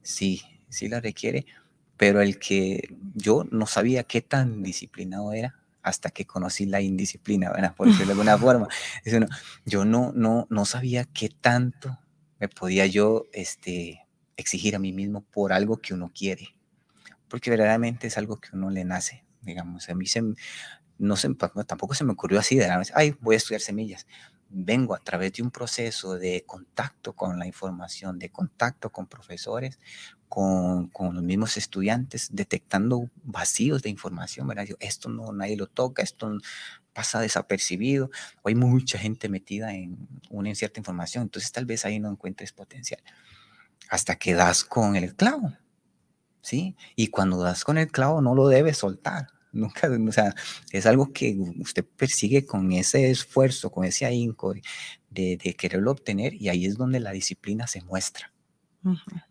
Sí, 0.05 0.43
sí 0.69 0.89
la 0.89 1.01
requiere, 1.01 1.47
pero 1.97 2.21
el 2.21 2.39
que 2.39 2.95
yo 3.15 3.45
no 3.51 3.67
sabía 3.67 4.05
qué 4.05 4.21
tan 4.21 4.63
disciplinado 4.63 5.33
era 5.33 5.57
hasta 5.83 6.11
que 6.11 6.25
conocí 6.25 6.67
la 6.67 6.81
indisciplina, 6.81 7.51
¿verdad? 7.51 7.75
Por 7.75 7.89
decirlo 7.89 8.07
de 8.07 8.13
alguna 8.13 8.39
forma. 8.39 8.69
yo 9.67 9.85
no, 9.85 10.13
no, 10.13 10.47
no 10.49 10.65
sabía 10.65 11.05
qué 11.05 11.29
tanto 11.29 11.99
me 12.39 12.49
podía 12.49 12.87
yo 12.87 13.27
este, 13.33 14.07
exigir 14.37 14.77
a 14.77 14.79
mí 14.79 14.93
mismo 14.93 15.23
por 15.23 15.53
algo 15.53 15.79
que 15.79 15.95
uno 15.95 16.11
quiere, 16.15 16.57
porque 17.29 17.51
verdaderamente 17.51 18.07
es 18.07 18.19
algo 18.19 18.41
que 18.41 18.49
uno 18.53 18.71
le 18.71 18.85
nace, 18.85 19.25
digamos. 19.43 19.89
A 19.89 19.95
mí 19.95 20.07
se, 20.07 20.23
no 20.99 21.17
se, 21.17 21.35
tampoco 21.67 21.95
se 21.95 22.05
me 22.05 22.13
ocurrió 22.13 22.39
así 22.39 22.57
de 22.57 22.67
la 22.67 22.79
vez, 22.79 22.93
ay, 22.95 23.15
voy 23.21 23.35
a 23.35 23.39
estudiar 23.39 23.61
semillas. 23.61 24.07
Vengo 24.57 24.95
a 24.95 25.01
través 25.01 25.33
de 25.33 25.43
un 25.43 25.51
proceso 25.51 26.15
de 26.17 26.45
contacto 26.47 27.13
con 27.13 27.39
la 27.41 27.47
información, 27.47 28.21
de 28.21 28.31
contacto 28.31 28.91
con 28.91 29.09
profesores, 29.09 29.81
con, 30.29 30.89
con 30.89 31.15
los 31.15 31.25
mismos 31.25 31.57
estudiantes, 31.57 32.29
detectando 32.33 33.11
vacíos 33.25 33.83
de 33.83 33.91
información, 33.91 34.47
¿verdad? 34.47 34.67
esto 34.79 35.09
no, 35.09 35.33
nadie 35.33 35.57
lo 35.57 35.67
toca, 35.67 36.03
esto 36.03 36.39
pasa 36.93 37.21
desapercibido, 37.21 38.11
o 38.43 38.49
hay 38.49 38.55
mucha 38.55 38.97
gente 38.97 39.29
metida 39.29 39.75
en 39.75 40.09
una 40.31 40.55
cierta 40.55 40.79
información, 40.79 41.25
entonces 41.25 41.51
tal 41.51 41.67
vez 41.67 41.85
ahí 41.85 41.99
no 41.99 42.11
encuentres 42.11 42.53
potencial. 42.53 43.03
Hasta 43.91 44.17
que 44.17 44.35
das 44.35 44.65
con 44.65 44.95
el 44.95 45.17
clavo, 45.17 45.53
¿sí? 46.41 46.77
Y 46.95 47.09
cuando 47.09 47.43
das 47.43 47.65
con 47.65 47.77
el 47.77 47.91
clavo 47.91 48.23
no 48.23 48.35
lo 48.35 48.47
debes 48.49 48.79
soltar, 48.79 49.34
nunca, 49.55 49.89
o 49.89 50.13
sea, 50.13 50.35
es 50.73 50.87
algo 50.87 51.13
que 51.13 51.37
usted 51.59 51.85
persigue 51.85 52.45
con 52.45 52.73
ese 52.73 53.11
esfuerzo, 53.11 53.71
con 53.71 53.85
ese 53.85 54.05
ahínco 54.07 54.55
de, 55.11 55.37
de 55.37 55.55
quererlo 55.55 55.93
obtener 55.93 56.35
y 56.35 56.49
ahí 56.49 56.67
es 56.67 56.77
donde 56.77 57.01
la 57.01 57.13
disciplina 57.13 57.67
se 57.67 57.83
muestra. 57.83 58.33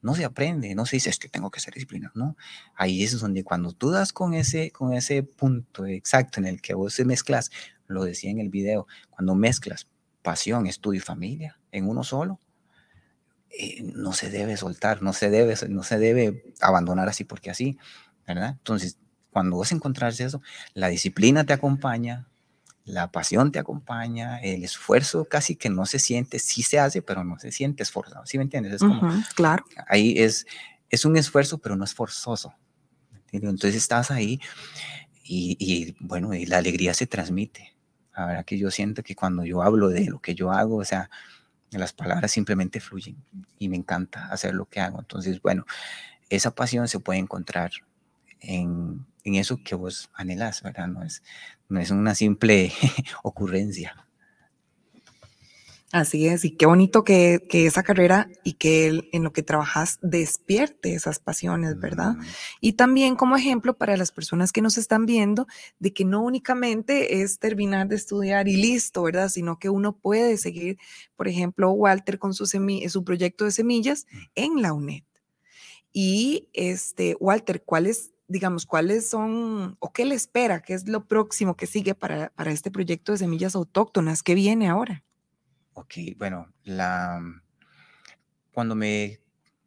No 0.02 0.16
se 0.16 0.26
aprende, 0.26 0.74
no 0.74 0.88
se 0.88 0.96
dice 0.96 1.12
es 1.12 1.20
que 1.20 1.30
tengo 1.30 1.52
que 1.52 1.60
ser 1.60 1.76
disciplinado, 1.76 2.14
no. 2.16 2.36
Ahí 2.76 3.04
es 3.04 3.20
donde 3.20 3.44
cuando 3.44 3.72
tú 3.72 3.92
das 3.92 4.12
con 4.12 4.34
ese, 4.34 4.72
con 4.72 4.94
ese 4.94 5.22
punto 5.22 5.86
exacto 5.86 6.40
en 6.40 6.48
el 6.48 6.60
que 6.60 6.74
vos 6.74 7.00
mezclas, 7.06 7.52
lo 7.86 8.04
decía 8.04 8.32
en 8.32 8.40
el 8.40 8.50
video, 8.50 8.88
cuando 9.12 9.36
mezclas 9.36 9.88
pasión, 10.24 10.66
estudio 10.66 10.98
y 10.98 11.02
familia 11.02 11.60
en 11.72 11.88
uno 11.88 12.04
solo, 12.04 12.40
eh, 13.50 13.84
no 13.84 14.14
se 14.14 14.32
debe 14.32 14.58
soltar, 14.58 15.04
no 15.04 15.14
se 15.14 15.30
debe, 15.30 15.56
no 15.70 15.84
se 15.84 16.00
debe 16.00 16.54
abandonar 16.60 17.08
así 17.08 17.24
porque 17.24 17.52
así, 17.52 17.78
¿verdad? 18.26 18.56
Entonces, 18.58 18.98
cuando 19.34 19.58
vos 19.58 19.72
encontrás 19.72 20.20
eso, 20.20 20.42
la 20.74 20.88
disciplina 20.88 21.44
te 21.44 21.52
acompaña, 21.52 22.28
la 22.86 23.12
pasión 23.12 23.52
te 23.52 23.60
acompaña, 23.60 24.40
el 24.40 24.64
esfuerzo 24.64 25.26
casi 25.26 25.56
que 25.56 25.70
no 25.70 25.86
se 25.86 26.00
siente, 26.00 26.40
sí 26.40 26.64
se 26.64 26.80
hace, 26.80 27.02
pero 27.02 27.24
no 27.24 27.40
se 27.40 27.52
siente 27.52 27.84
esforzado, 27.84 28.26
¿sí 28.26 28.38
me 28.38 28.44
entiendes? 28.44 28.74
Es 28.74 28.80
como, 28.80 29.02
claro. 29.36 29.66
Ahí 29.88 30.16
es, 30.18 30.46
es 30.90 31.04
un 31.04 31.18
esfuerzo, 31.18 31.58
pero 31.58 31.76
no 31.76 31.84
es 31.84 31.94
forzoso. 31.94 32.54
Entonces 33.32 33.76
estás 33.76 34.12
ahí 34.12 34.40
y, 35.24 35.58
y, 35.60 35.96
bueno, 36.00 36.34
y 36.34 36.46
la 36.46 36.58
alegría 36.58 36.94
se 36.94 37.08
transmite. 37.08 37.74
La 38.16 38.28
verdad 38.28 38.46
que 38.46 38.60
yo 38.60 38.70
siento 38.70 39.02
que 39.02 39.16
cuando 39.16 39.44
yo 39.44 39.64
hablo 39.64 39.90
de 39.90 40.06
lo 40.06 40.20
que 40.20 40.36
yo 40.36 40.52
hago, 40.52 40.78
o 40.78 40.86
sea, 40.86 41.10
las 41.72 41.94
palabras 41.94 42.32
simplemente 42.32 42.80
fluyen 42.80 43.18
y 43.58 43.70
me 43.70 43.78
encanta 43.78 44.28
hacer 44.28 44.54
lo 44.54 44.66
que 44.66 44.80
hago. 44.80 45.00
Entonces, 45.00 45.42
bueno, 45.42 45.66
esa 46.30 46.52
pasión 46.52 46.88
se 46.88 47.00
puede 47.00 47.20
encontrar 47.20 47.72
en, 48.44 49.06
en 49.24 49.36
eso 49.36 49.60
que 49.64 49.76
vos 49.76 50.10
anhelas, 50.14 50.62
¿verdad? 50.62 50.88
No 50.88 51.04
es, 51.04 51.24
no 51.70 51.80
es 51.80 51.92
una 51.92 52.16
simple 52.16 52.72
ocurrencia. 53.24 54.04
Así 55.94 56.26
es, 56.26 56.44
y 56.44 56.50
qué 56.50 56.66
bonito 56.66 57.04
que, 57.04 57.46
que, 57.48 57.68
esa 57.68 57.84
carrera 57.84 58.28
y 58.44 58.54
que 58.54 59.08
en 59.12 59.24
lo 59.24 59.32
que 59.32 59.44
trabajas 59.44 60.00
despierte 60.02 60.96
esas 60.96 61.20
pasiones, 61.20 61.80
¿verdad? 61.80 62.16
Mm. 62.16 62.22
Y 62.62 62.74
también 62.74 63.16
como 63.16 63.36
ejemplo 63.36 63.78
para 63.78 63.96
las 63.96 64.12
personas 64.12 64.52
que 64.52 64.64
nos 64.64 64.80
están 64.80 65.06
viendo, 65.06 65.46
de 65.78 65.94
que 65.94 66.04
no 66.04 66.24
únicamente 66.24 67.22
es 67.22 67.38
terminar 67.38 67.90
de 67.90 67.96
estudiar 67.98 68.48
y 68.48 68.56
listo, 68.56 69.04
¿verdad? 69.04 69.30
Sino 69.30 69.60
que 69.60 69.70
uno 69.70 69.96
puede 69.96 70.38
seguir, 70.38 70.80
por 71.16 71.28
ejemplo, 71.28 71.70
Walter 71.70 72.18
con 72.18 72.34
su, 72.34 72.48
su 72.48 73.04
proyecto 73.04 73.46
de 73.46 73.52
semillas 73.52 74.08
mm. 74.10 74.18
en 74.34 74.62
la 74.64 74.74
UNED. 74.74 75.04
Y 75.92 76.50
este, 76.54 77.16
Walter, 77.20 77.62
¿cuál 77.64 77.86
es 77.86 78.14
digamos, 78.34 78.66
cuáles 78.66 79.08
son 79.08 79.78
o 79.80 79.94
qué 79.94 80.06
le 80.06 80.16
espera, 80.16 80.64
qué 80.64 80.74
es 80.74 80.88
lo 80.88 81.06
próximo 81.06 81.56
que 81.56 81.68
sigue 81.68 81.94
para, 81.94 82.30
para 82.30 82.52
este 82.52 82.72
proyecto 82.72 83.12
de 83.12 83.20
semillas 83.20 83.54
autóctonas, 83.54 84.24
qué 84.24 84.34
viene 84.34 84.68
ahora. 84.68 85.04
Ok, 85.74 85.94
bueno, 86.18 86.52
la, 86.64 87.22
cuando 88.52 88.74
me 88.74 89.20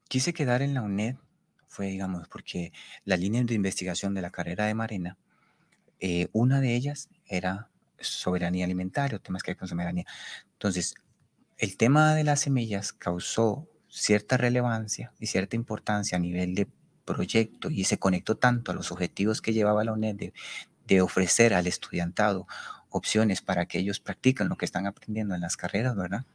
quise 0.09 0.35
quedar 0.35 0.63
en 0.63 0.75
la 0.75 0.83
UNED 0.83 1.15
fue, 1.69 1.87
digamos, 1.87 2.27
porque 2.27 2.73
la 3.05 3.17
línea 3.17 3.45
de 3.45 3.55
investigación 3.55 4.15
de 4.15 4.23
la 4.23 4.31
carrera 4.31 4.67
de 4.67 4.75
Marina, 4.75 5.17
eh, 6.01 6.27
una 6.33 6.61
de 6.61 6.75
ellas 6.75 7.09
era 7.25 7.71
soberanía 8.01 8.65
alimentaria, 8.65 9.21
temas 9.21 9.45
que 9.45 9.53
hay 9.53 9.57
con 9.57 9.69
soberanía. 9.69 10.07
Entonces, 10.55 10.95
el 11.57 11.77
tema 11.77 12.17
de 12.17 12.25
las 12.25 12.41
semillas 12.41 12.93
causó 12.93 13.69
cierta 13.89 14.37
relevancia 14.37 15.13
y 15.21 15.27
cierta 15.27 15.55
importancia 15.55 16.17
a 16.17 16.21
nivel 16.21 16.57
de 16.57 16.67
proyecto 17.07 17.71
y 17.71 17.85
se 17.85 17.99
conectó 17.99 18.37
tanto 18.37 18.71
a 18.71 18.75
los 18.75 18.93
objetivos 18.93 19.41
que 19.41 19.55
llevaba 19.55 19.85
la 19.85 19.93
UNED 19.93 20.33
de, 20.87 21.01
ofrecer 21.01 21.55
al 21.55 21.67
estudiantado 21.67 22.47
opciones 22.91 23.41
para 23.41 23.67
que 23.67 23.79
ellos 23.79 23.99
practiquen 24.01 24.49
lo 24.49 24.57
que 24.57 24.67
están 24.67 24.87
aprendiendo 24.87 25.35
en 25.35 25.41
las 25.41 25.57
carreras, 25.57 25.97
¿verdad? 25.97 26.27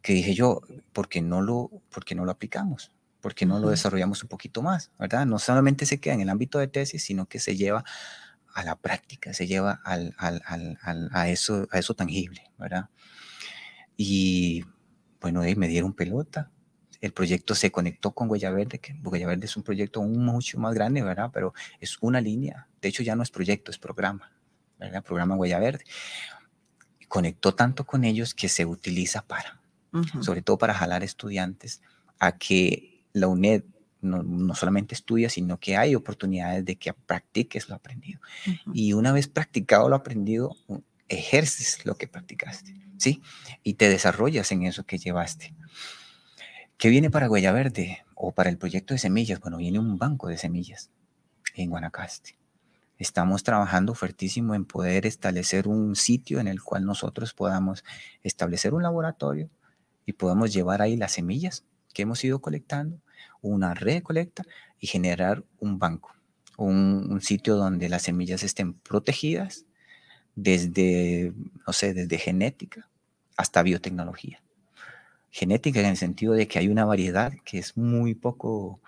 Que 0.00 0.12
dije 0.12 0.34
yo, 0.34 0.62
¿por 0.92 1.08
qué 1.08 1.20
no 1.20 1.42
lo, 1.42 1.70
por 1.90 2.04
no 2.14 2.24
lo 2.24 2.30
aplicamos? 2.30 2.92
¿Por 3.20 3.34
qué 3.34 3.46
no 3.46 3.58
lo 3.58 3.70
desarrollamos 3.70 4.22
un 4.22 4.28
poquito 4.28 4.62
más, 4.62 4.92
¿verdad? 4.98 5.26
No 5.26 5.40
solamente 5.40 5.86
se 5.86 5.98
queda 5.98 6.14
en 6.14 6.20
el 6.20 6.28
ámbito 6.28 6.60
de 6.60 6.68
tesis, 6.68 7.02
sino 7.02 7.26
que 7.26 7.40
se 7.40 7.56
lleva 7.56 7.84
a 8.54 8.64
la 8.64 8.76
práctica, 8.76 9.34
se 9.34 9.46
lleva 9.46 9.80
al, 9.84 10.14
al, 10.18 10.42
al, 10.46 11.10
a, 11.12 11.28
eso, 11.28 11.66
a 11.70 11.78
eso 11.78 11.94
tangible, 11.94 12.50
¿verdad? 12.58 12.88
Y 13.96 14.64
bueno, 15.20 15.40
ahí 15.40 15.56
me 15.56 15.68
dieron 15.68 15.92
pelota, 15.92 16.50
el 17.00 17.12
proyecto 17.12 17.54
se 17.54 17.70
conectó 17.70 18.12
con 18.12 18.28
Huella 18.28 18.50
Verde, 18.50 18.78
que 18.78 18.94
Huella 19.02 19.26
Verde 19.26 19.46
es 19.46 19.56
un 19.56 19.62
proyecto 19.62 20.02
mucho 20.02 20.58
más 20.58 20.74
grande, 20.74 21.02
¿verdad? 21.02 21.30
Pero 21.32 21.54
es 21.80 21.96
una 22.00 22.20
línea, 22.20 22.66
de 22.80 22.88
hecho 22.88 23.02
ya 23.02 23.14
no 23.14 23.22
es 23.22 23.30
proyecto, 23.30 23.70
es 23.70 23.78
programa, 23.78 24.32
¿verdad? 24.78 25.04
Programa 25.04 25.36
Huella 25.36 25.58
Verde. 25.58 25.84
Conectó 27.08 27.54
tanto 27.54 27.86
con 27.86 28.04
ellos 28.04 28.34
que 28.34 28.48
se 28.48 28.66
utiliza 28.66 29.22
para, 29.22 29.60
sobre 30.20 30.42
todo 30.42 30.58
para 30.58 30.74
jalar 30.74 31.02
estudiantes 31.02 31.80
a 32.18 32.36
que 32.36 33.04
la 33.12 33.28
UNED 33.28 33.62
no, 34.00 34.54
solamente 34.54 34.94
estudia, 34.94 35.28
sino 35.28 35.58
que 35.58 35.76
hay 35.76 35.94
oportunidades 35.94 36.64
de 36.64 36.76
que 36.76 36.92
practiques 36.92 37.68
lo 37.68 37.74
aprendido. 37.74 38.20
Y 38.72 38.92
una 38.92 39.12
vez 39.12 39.28
practicado 39.28 39.88
lo 39.88 39.96
aprendido, 39.96 40.56
ejerces 41.08 41.84
lo 41.84 41.96
que 41.96 42.06
practicaste, 42.08 42.74
¿sí? 42.98 43.22
Y 43.62 43.74
te 43.74 43.88
desarrollas 43.88 44.52
en 44.52 44.64
eso 44.64 44.84
que 44.84 44.98
llevaste. 44.98 45.54
¿Qué 46.78 46.90
viene 46.90 47.10
para 47.10 47.28
Huella 47.28 47.50
Verde 47.50 48.04
o 48.14 48.30
para 48.30 48.50
el 48.50 48.56
proyecto 48.56 48.94
de 48.94 48.98
semillas? 48.98 49.40
Bueno, 49.40 49.56
viene 49.56 49.80
un 49.80 49.98
banco 49.98 50.28
de 50.28 50.38
semillas 50.38 50.92
en 51.56 51.70
Guanacaste. 51.70 52.38
Estamos 52.98 53.42
trabajando 53.42 53.96
fuertísimo 53.96 54.54
en 54.54 54.64
poder 54.64 55.04
establecer 55.04 55.66
un 55.66 55.96
sitio 55.96 56.38
en 56.38 56.46
el 56.46 56.62
cual 56.62 56.84
nosotros 56.84 57.34
podamos 57.34 57.82
establecer 58.22 58.74
un 58.74 58.84
laboratorio 58.84 59.50
y 60.06 60.12
podamos 60.12 60.52
llevar 60.52 60.80
ahí 60.80 60.96
las 60.96 61.10
semillas 61.10 61.64
que 61.92 62.02
hemos 62.02 62.22
ido 62.22 62.40
colectando, 62.40 63.00
una 63.42 63.74
red 63.74 63.94
de 63.94 64.02
colecta 64.04 64.44
y 64.78 64.86
generar 64.86 65.42
un 65.58 65.80
banco, 65.80 66.14
un, 66.56 67.08
un 67.10 67.20
sitio 67.20 67.56
donde 67.56 67.88
las 67.88 68.02
semillas 68.02 68.44
estén 68.44 68.74
protegidas 68.74 69.66
desde, 70.36 71.32
no 71.66 71.72
sé, 71.72 71.92
desde 71.92 72.18
genética 72.18 72.88
hasta 73.36 73.64
biotecnología 73.64 74.40
genética 75.30 75.80
en 75.80 75.86
el 75.86 75.96
sentido 75.96 76.34
de 76.34 76.48
que 76.48 76.58
hay 76.58 76.68
una 76.68 76.84
variedad 76.84 77.32
que 77.44 77.58
es 77.58 77.76
muy 77.76 78.14
poco 78.14 78.80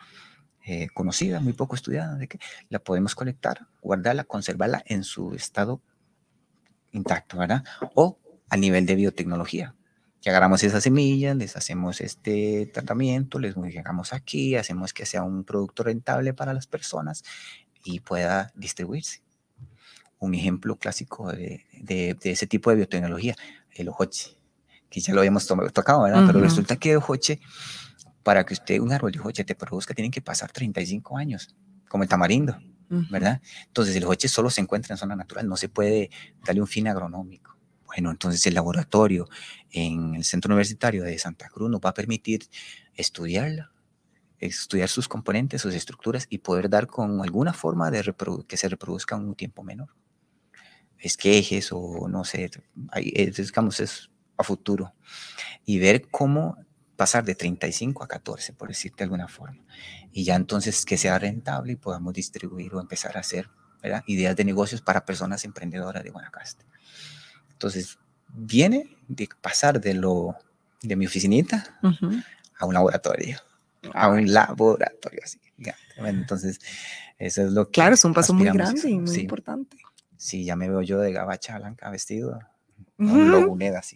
eh, 0.64 0.88
conocida, 0.92 1.40
muy 1.40 1.53
poco 1.53 1.74
estudiada, 1.74 2.16
de 2.16 2.29
que 2.29 2.38
la 2.68 2.79
podemos 2.79 3.14
colectar, 3.14 3.66
guardarla, 3.81 4.24
conservarla 4.24 4.83
en 4.87 5.05
su 5.05 5.35
estado 5.35 5.81
intacto, 6.92 7.38
¿verdad? 7.38 7.64
O 7.94 8.18
a 8.48 8.57
nivel 8.57 8.85
de 8.87 8.94
biotecnología, 8.94 9.74
que 10.20 10.31
agarramos 10.31 10.62
esas 10.62 10.83
semillas, 10.83 11.37
les 11.37 11.57
hacemos 11.57 12.00
este 12.00 12.66
tratamiento, 12.66 13.38
les 13.38 13.57
modificamos 13.57 14.12
aquí, 14.12 14.57
hacemos 14.57 14.92
que 14.92 15.07
sea 15.07 15.22
un 15.22 15.44
producto 15.44 15.83
rentable 15.83 16.35
para 16.35 16.53
las 16.53 16.66
personas 16.66 17.22
y 17.85 18.00
pueda 18.00 18.53
distribuirse. 18.55 19.22
Un 20.18 20.35
ejemplo 20.35 20.76
clásico 20.76 21.33
de, 21.33 21.64
de, 21.81 22.14
de 22.14 22.31
ese 22.33 22.46
tipo 22.46 22.68
de 22.68 22.76
biotecnología, 22.76 23.35
el 23.72 23.88
ojoche 23.88 24.39
que 24.90 25.00
ya 25.00 25.14
lo 25.14 25.20
habíamos 25.20 25.46
tocado, 25.46 26.03
¿verdad? 26.03 26.24
Pero 26.26 26.40
resulta 26.40 26.76
que 26.76 26.92
el 26.92 27.00
joche, 27.00 27.40
para 28.22 28.44
que 28.44 28.55
usted 28.55 28.81
un 28.81 28.92
árbol 28.92 29.12
de 29.12 29.18
joche 29.18 29.44
te 29.44 29.55
produzca, 29.55 29.94
tienen 29.94 30.11
que 30.11 30.21
pasar 30.21 30.50
35 30.52 31.17
años, 31.17 31.54
como 31.88 32.02
el 32.02 32.08
tamarindo, 32.08 32.58
¿verdad? 32.88 33.40
Entonces 33.67 33.94
el 33.94 34.04
joche 34.04 34.29
solo 34.29 34.50
se 34.50 34.60
encuentra 34.60 34.94
en 34.94 34.98
zona 34.98 35.14
natural, 35.14 35.48
no 35.48 35.56
se 35.56 35.69
puede 35.69 36.10
darle 36.44 36.60
un 36.60 36.67
fin 36.67 36.88
agronómico. 36.88 37.56
Bueno, 37.87 38.10
entonces 38.10 38.44
el 38.46 38.54
laboratorio 38.54 39.29
en 39.71 40.14
el 40.17 40.25
Centro 40.25 40.48
Universitario 40.48 41.02
de 41.02 41.19
Santa 41.19 41.48
Cruz 41.48 41.71
nos 41.71 41.81
va 41.81 41.90
a 41.90 41.94
permitir 41.94 42.48
estudiarla, 42.94 43.73
estudiar 44.38 44.88
sus 44.88 45.08
componentes, 45.08 45.62
sus 45.62 45.75
estructuras 45.75 46.27
y 46.31 46.38
poder 46.38 46.71
dar 46.71 46.87
con 46.87 47.21
alguna 47.21 47.52
forma 47.52 47.90
de 47.90 48.14
que 48.46 48.56
se 48.56 48.69
reproduzca 48.69 49.17
en 49.17 49.29
un 49.29 49.35
tiempo 49.35 49.62
menor. 49.62 49.88
Esquejes 50.98 51.71
o 51.73 52.08
no 52.08 52.25
sé, 52.25 52.50
hay, 52.90 53.10
digamos, 53.31 53.81
es 53.81 54.10
a 54.40 54.44
futuro 54.44 54.94
y 55.64 55.78
ver 55.78 56.08
cómo 56.10 56.56
pasar 56.96 57.24
de 57.24 57.34
35 57.34 58.04
a 58.04 58.08
14, 58.08 58.52
por 58.52 58.68
decirte 58.68 58.98
de 58.98 59.04
alguna 59.04 59.26
forma. 59.26 59.64
Y 60.12 60.24
ya 60.24 60.34
entonces 60.34 60.84
que 60.84 60.98
sea 60.98 61.18
rentable 61.18 61.72
y 61.72 61.76
podamos 61.76 62.12
distribuir 62.12 62.74
o 62.74 62.80
empezar 62.80 63.16
a 63.16 63.20
hacer 63.20 63.48
ideas 64.06 64.36
de 64.36 64.44
negocios 64.44 64.82
para 64.82 65.04
personas 65.06 65.44
emprendedoras 65.44 66.04
de 66.04 66.10
Guanacaste. 66.10 66.66
Entonces, 67.52 67.98
viene 68.28 68.96
de 69.08 69.28
pasar 69.40 69.80
de 69.80 69.94
lo 69.94 70.36
de 70.82 70.96
mi 70.96 71.06
oficinita 71.06 71.78
a 72.58 72.66
un 72.66 72.74
laboratorio, 72.74 73.38
a 73.94 74.08
un 74.08 74.32
laboratorio 74.32 75.20
así. 75.24 75.40
entonces, 75.96 76.58
eso 77.18 77.42
es 77.42 77.52
lo 77.52 77.66
que... 77.66 77.72
Claro, 77.72 77.94
es 77.94 78.04
un 78.04 78.14
paso 78.14 78.34
muy 78.34 78.46
grande 78.46 78.88
y 78.88 78.98
muy 78.98 79.16
importante. 79.16 79.76
Sí, 80.16 80.44
ya 80.44 80.54
me 80.54 80.68
veo 80.68 80.82
yo 80.82 81.00
de 81.00 81.12
gabacha 81.12 81.58
blanca 81.58 81.88
vestido 81.88 82.38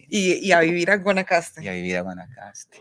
y, 0.09 0.33
y, 0.33 0.51
a 0.51 0.59
vivir 0.61 0.91
a 0.91 0.97
Guanacaste. 0.97 1.63
Y 1.63 1.67
a 1.67 1.73
vivir 1.73 1.97
a 1.97 2.01
Guanacaste. 2.01 2.79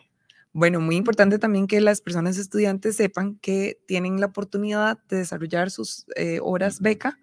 Bueno, 0.54 0.80
muy 0.80 0.94
importante 0.94 1.40
también 1.40 1.66
que 1.66 1.80
las 1.80 2.00
personas 2.00 2.38
estudiantes 2.38 2.94
sepan 2.94 3.36
que 3.42 3.80
tienen 3.88 4.20
la 4.20 4.26
oportunidad 4.26 4.98
de 5.08 5.16
desarrollar 5.16 5.72
sus 5.72 6.06
eh, 6.14 6.38
horas 6.40 6.80
beca. 6.80 7.18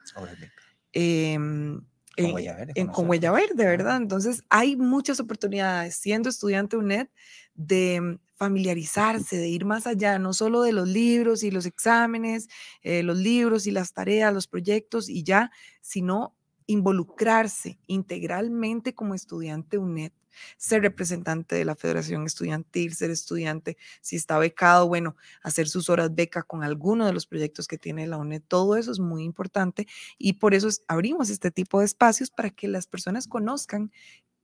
Em, 0.91 1.82
con, 2.17 2.34
huella 2.34 2.55
verde, 2.57 2.88
con 2.91 3.09
huella 3.09 3.32
verde, 3.32 3.65
¿verdad? 3.65 3.95
Entonces, 3.95 4.43
hay 4.49 4.75
muchas 4.75 5.21
oportunidades 5.21 5.95
siendo 5.95 6.27
estudiante 6.27 6.75
UNED 6.75 7.07
de 7.55 8.19
familiarizarse, 8.36 9.38
de 9.38 9.47
ir 9.47 9.63
más 9.63 9.88
allá, 9.88 10.19
no 10.19 10.34
solo 10.34 10.61
de 10.63 10.73
los 10.73 10.89
libros 10.89 11.43
y 11.43 11.51
los 11.51 11.65
exámenes, 11.65 12.49
eh, 12.82 13.01
los 13.01 13.17
libros 13.17 13.65
y 13.65 13.71
las 13.71 13.93
tareas, 13.93 14.34
los 14.34 14.47
proyectos 14.47 15.07
y 15.07 15.23
ya, 15.23 15.51
sino 15.79 16.36
involucrarse 16.68 17.80
integralmente 17.88 18.93
como 18.93 19.16
estudiante 19.16 19.78
UNED, 19.78 20.12
ser 20.57 20.82
representante 20.82 21.55
de 21.55 21.66
la 21.66 21.76
Federación 21.76 22.26
Estudiantil, 22.26 22.93
ser 22.93 23.12
estudiante, 23.12 23.78
si 24.01 24.16
está 24.16 24.38
becado, 24.39 24.88
bueno, 24.88 25.16
hacer 25.43 25.68
sus 25.68 25.89
horas 25.89 26.14
beca 26.16 26.43
con 26.43 26.64
alguno 26.64 27.05
de 27.05 27.14
los 27.14 27.26
proyectos 27.26 27.68
que 27.68 27.78
tiene 27.78 28.07
la 28.07 28.18
UNED, 28.18 28.41
todo 28.47 28.76
eso 28.78 28.91
es 28.91 28.99
muy 28.99 29.24
importante 29.24 29.88
y 30.18 30.34
por 30.34 30.53
eso 30.53 30.70
abrimos 30.88 31.30
este 31.30 31.51
tipo 31.51 31.80
de 31.80 31.86
espacios 31.86 32.30
para 32.30 32.49
que 32.49 32.68
las 32.68 32.88
personas 32.88 33.28
conozcan 33.28 33.91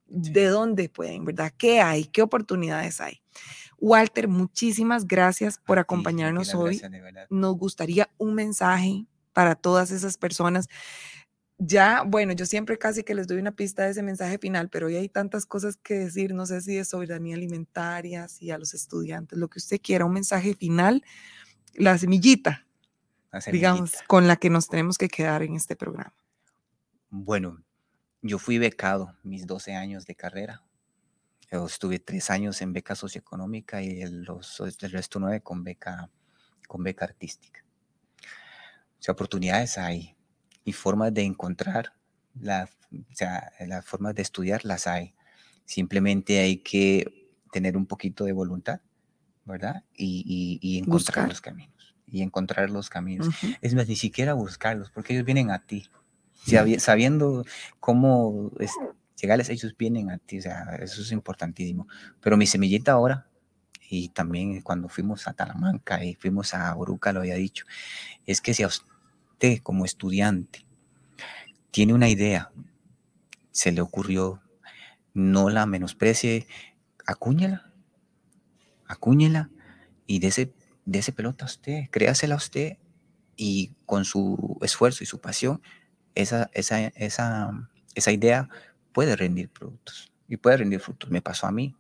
de 0.08 0.46
dónde 0.46 0.90
pueden, 0.90 1.26
¿verdad? 1.26 1.54
¿Qué 1.58 1.82
hay? 1.82 2.06
¿Qué 2.06 2.22
oportunidades 2.22 3.02
hay? 3.02 3.22
Walter, 3.78 4.28
muchísimas 4.28 5.06
gracias 5.06 5.60
por 5.60 5.80
acompañarnos 5.80 6.54
hoy. 6.56 6.82
Nos 7.30 7.58
gustaría 7.58 8.10
un 8.18 8.34
mensaje 8.34 9.06
para 9.34 9.56
todas 9.56 9.92
esas 9.92 10.18
personas. 10.18 10.68
Ya, 11.60 12.04
bueno, 12.06 12.34
yo 12.34 12.46
siempre 12.46 12.78
casi 12.78 13.04
que 13.04 13.16
les 13.16 13.26
doy 13.26 13.40
una 13.40 13.52
pista 13.52 13.84
de 13.84 13.92
ese 13.92 14.04
mensaje 14.04 14.38
final, 14.38 14.70
pero 14.70 14.88
hoy 14.88 14.96
hay 14.96 15.10
tantas 15.10 15.48
cosas 15.48 15.76
que 15.78 15.96
decir, 15.96 16.36
no 16.36 16.46
sé 16.46 16.62
si 16.62 16.76
de 16.76 16.86
soberanía 16.86 17.36
alimentaria, 17.36 18.28
si 18.28 18.52
a 18.52 18.60
los 18.60 18.76
estudiantes, 18.76 19.40
lo 19.40 19.48
que 19.48 19.58
usted 19.58 19.82
quiera, 19.82 20.06
un 20.06 20.14
mensaje 20.14 20.54
final, 20.54 21.04
la 21.74 21.98
semillita, 21.98 22.68
digamos, 23.52 23.94
con 24.06 24.28
la 24.28 24.36
que 24.36 24.52
nos 24.52 24.68
tenemos 24.68 25.00
que 25.00 25.08
quedar 25.08 25.42
en 25.42 25.56
este 25.56 25.76
programa. 25.76 26.14
Bueno, 27.10 27.64
yo 28.22 28.38
fui 28.38 28.60
becado 28.60 29.16
mis 29.24 29.48
12 29.48 29.74
años 29.74 30.06
de 30.06 30.16
carrera. 30.16 30.64
Yo 31.52 31.66
estuve 31.66 31.98
tres 31.98 32.30
años 32.30 32.62
en 32.62 32.74
beca 32.74 32.94
socioeconómica 32.94 33.82
y 33.82 34.02
el, 34.02 34.24
los, 34.24 34.60
el 34.60 34.92
resto 34.92 35.20
nueve 35.20 35.42
con 35.42 35.64
beca, 35.64 36.12
con 36.68 36.84
beca 36.84 37.06
artística. 37.06 37.64
O 39.00 39.02
sea, 39.02 39.14
oportunidades 39.14 39.78
hay 39.78 40.17
y 40.68 40.74
formas 40.74 41.14
de 41.14 41.24
encontrar, 41.24 41.94
la, 42.38 42.70
o 42.92 43.16
sea, 43.16 43.54
las 43.66 43.86
formas 43.86 44.14
de 44.16 44.22
estudiar 44.22 44.66
las 44.66 44.86
hay. 44.86 45.16
Simplemente 45.64 46.40
hay 46.40 46.58
que 46.58 47.32
tener 47.54 47.78
un 47.78 47.86
poquito 47.86 48.26
de 48.26 48.34
voluntad, 48.34 48.82
¿verdad? 49.46 49.86
Y, 49.96 50.60
y, 50.62 50.78
encontrar 50.80 51.30
los 51.30 51.40
caminos. 51.40 51.96
Y 52.06 52.22
encontrar 52.22 52.70
los 52.70 52.90
caminos. 52.90 53.30
Es 53.62 53.76
más, 53.76 53.88
ni 53.88 53.96
siquiera 53.96 54.34
buscarlos, 54.34 54.92
porque 54.92 55.14
ellos 55.14 55.24
vienen 55.24 55.52
a 55.52 55.66
ti 55.66 55.90
sabiendo 56.80 57.46
cómo 57.80 58.52
es, 58.60 58.72
llegarles, 59.22 59.48
ellos 59.48 59.74
vienen 59.78 60.12
a 60.12 60.18
ti, 60.18 60.40
o 60.40 60.42
sea, 60.42 60.76
eso 60.82 61.02
es 61.02 61.14
importantísimo. 61.14 61.88
Pero 62.20 62.36
mi 62.36 62.46
semillita 62.46 62.92
ahora, 62.92 63.30
y 63.90 64.10
también 64.10 64.62
cuando 64.64 64.90
fuimos 64.90 65.30
a 65.30 65.34
Talamanca 65.34 66.04
y 66.04 66.16
fuimos 66.16 66.54
a 66.54 66.76
Oruca, 66.76 67.14
lo 67.14 67.22
había 67.22 67.36
dicho, 67.36 67.66
es 68.26 68.42
que 68.42 68.54
si 68.54 68.64
a 68.64 68.68
usted 68.68 68.97
como 69.62 69.86
estudiante 69.86 70.66
tiene 71.72 71.94
una 71.94 72.10
idea, 72.10 72.52
se 73.52 73.72
le 73.72 73.82
ocurrió, 73.82 74.42
no 75.14 75.50
la 75.50 75.66
menosprecie, 75.66 76.48
acúñela, 77.06 77.72
acúñela 78.88 79.50
y 80.08 80.20
de 80.20 80.28
ese 80.28 81.12
pelota 81.12 81.46
a 81.46 81.48
usted, 81.48 81.90
créasela 81.92 82.36
a 82.36 82.38
usted 82.38 82.78
y 83.36 83.74
con 83.86 84.06
su 84.06 84.58
esfuerzo 84.62 85.04
y 85.04 85.08
su 85.08 85.20
pasión 85.22 85.62
esa, 86.16 86.50
esa, 86.54 86.88
esa, 86.88 87.70
esa 87.94 88.12
idea 88.12 88.50
puede 88.92 89.16
rendir 89.16 89.50
productos 89.50 90.12
y 90.28 90.38
puede 90.38 90.58
rendir 90.58 90.80
frutos. 90.80 91.12
Me 91.12 91.22
pasó 91.22 91.46
a 91.46 91.52
mí. 91.52 91.76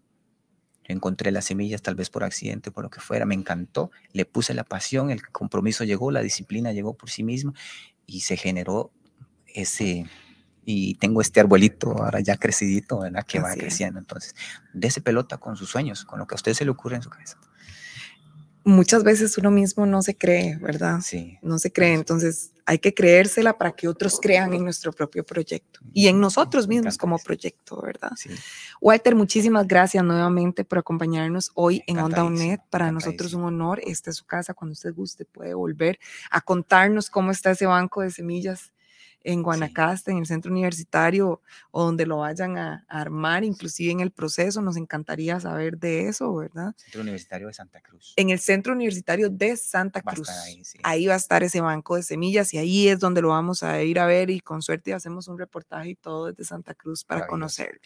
Encontré 0.94 1.32
las 1.32 1.46
semillas 1.46 1.82
tal 1.82 1.96
vez 1.96 2.10
por 2.10 2.24
accidente, 2.24 2.72
por 2.72 2.84
lo 2.84 2.90
que 2.90 3.00
fuera, 3.00 3.26
me 3.26 3.36
encantó, 3.36 3.92
le 4.14 4.26
puse 4.26 4.54
la 4.54 4.64
pasión, 4.64 5.12
el 5.12 5.28
compromiso 5.30 5.84
llegó, 5.84 6.12
la 6.12 6.22
disciplina 6.22 6.72
llegó 6.72 6.94
por 6.94 7.10
sí 7.10 7.24
misma 7.24 7.54
y 8.06 8.22
se 8.22 8.38
generó 8.38 8.92
ese, 9.48 10.06
y 10.66 10.96
tengo 10.96 11.22
este 11.22 11.40
arbolito 11.40 11.92
ahora 11.92 12.20
ya 12.20 12.38
crecidito, 12.38 13.00
¿verdad? 13.00 13.26
Que 13.26 13.40
va 13.40 13.54
creciendo. 13.54 14.00
Entonces, 14.00 14.36
de 14.74 14.88
ese 14.88 15.02
pelota 15.02 15.38
con 15.38 15.56
sus 15.58 15.70
sueños, 15.70 16.06
con 16.06 16.20
lo 16.20 16.28
que 16.28 16.36
a 16.36 16.38
usted 16.38 16.54
se 16.54 16.66
le 16.66 16.72
ocurre 16.72 16.98
en 16.98 17.02
su 17.02 17.10
cabeza 17.10 17.38
muchas 18.68 19.04
veces 19.04 19.38
uno 19.38 19.50
mismo 19.50 19.86
no 19.86 20.02
se 20.02 20.18
cree, 20.18 20.58
¿verdad? 20.58 21.00
Sí. 21.02 21.38
No 21.42 21.58
se 21.58 21.72
cree, 21.72 21.94
entonces 21.94 22.52
hay 22.66 22.80
que 22.80 22.94
creérsela 22.94 23.58
para 23.58 23.72
que 23.72 23.88
otros 23.88 24.20
crean 24.20 24.54
en 24.54 24.66
nuestro 24.66 24.92
propio 24.92 25.26
proyecto 25.26 25.80
y 25.94 26.08
en 26.08 26.20
nosotros 26.20 26.68
mismos 26.68 26.98
como 26.98 27.18
proyecto, 27.18 27.82
¿verdad? 27.82 28.12
Sí. 28.18 28.30
Walter, 28.82 29.16
muchísimas 29.16 29.66
gracias 29.68 30.04
nuevamente 30.04 30.66
por 30.66 30.80
acompañarnos 30.80 31.52
hoy 31.56 31.82
en 31.88 32.00
Onda 32.00 32.26
UNED. 32.26 32.60
Para 32.70 32.92
nosotros 32.92 33.34
un 33.34 33.46
honor. 33.46 33.80
Esta 33.86 34.10
es 34.10 34.18
su 34.18 34.26
casa. 34.26 34.54
Cuando 34.54 34.74
usted 34.74 34.94
guste 34.94 35.24
puede 35.24 35.54
volver 35.54 35.98
a 36.30 36.42
contarnos 36.42 37.10
cómo 37.10 37.32
está 37.32 37.52
ese 37.52 37.66
banco 37.66 38.02
de 38.02 38.12
semillas 38.12 38.74
en 39.28 39.44
Guanacaste, 39.44 40.12
en 40.12 40.20
el 40.20 40.26
centro 40.26 40.52
universitario 40.52 41.42
o 41.72 41.84
donde 41.84 42.06
lo 42.06 42.20
vayan 42.20 42.58
a, 42.58 42.86
armar, 42.88 43.44
inclusive 43.44 43.92
en 43.92 44.00
el 44.00 44.12
proceso. 44.12 44.62
Nos 44.62 44.78
encantaría 44.78 45.40
saber 45.40 45.78
de 45.78 46.08
eso, 46.08 46.34
¿verdad? 46.34 46.74
Centro 46.78 47.02
Universitario 47.02 47.48
de 47.48 47.54
Santa 47.54 47.82
Cruz. 47.82 48.14
En 48.16 48.30
el 48.30 48.40
Centro 48.40 48.74
Universitario 48.74 49.30
de 49.30 49.58
Santa 49.58 50.02
Cruz. 50.02 50.30
Ahí, 50.84 51.08
va 51.08 51.16
a 51.16 51.18
estar 51.18 51.44
ese 51.44 51.60
banco 51.62 51.96
de 51.96 52.04
semillas 52.04 52.54
y 52.54 52.58
ahí 52.58 52.88
es 52.88 53.00
donde 53.00 53.22
lo 53.22 53.30
vamos 53.30 53.64
a 53.64 53.82
ir 53.84 54.00
a 54.00 54.06
ver 54.06 54.30
y 54.30 54.40
con 54.40 54.62
suerte 54.62 54.94
hacemos 54.94 55.28
un 55.28 55.38
reportaje 55.38 55.90
y 55.90 55.96
todo 55.96 56.28
desde 56.28 56.46
Santa 56.46 56.74
Cruz 56.74 57.04
para 57.04 57.28
conocer. 57.28 57.82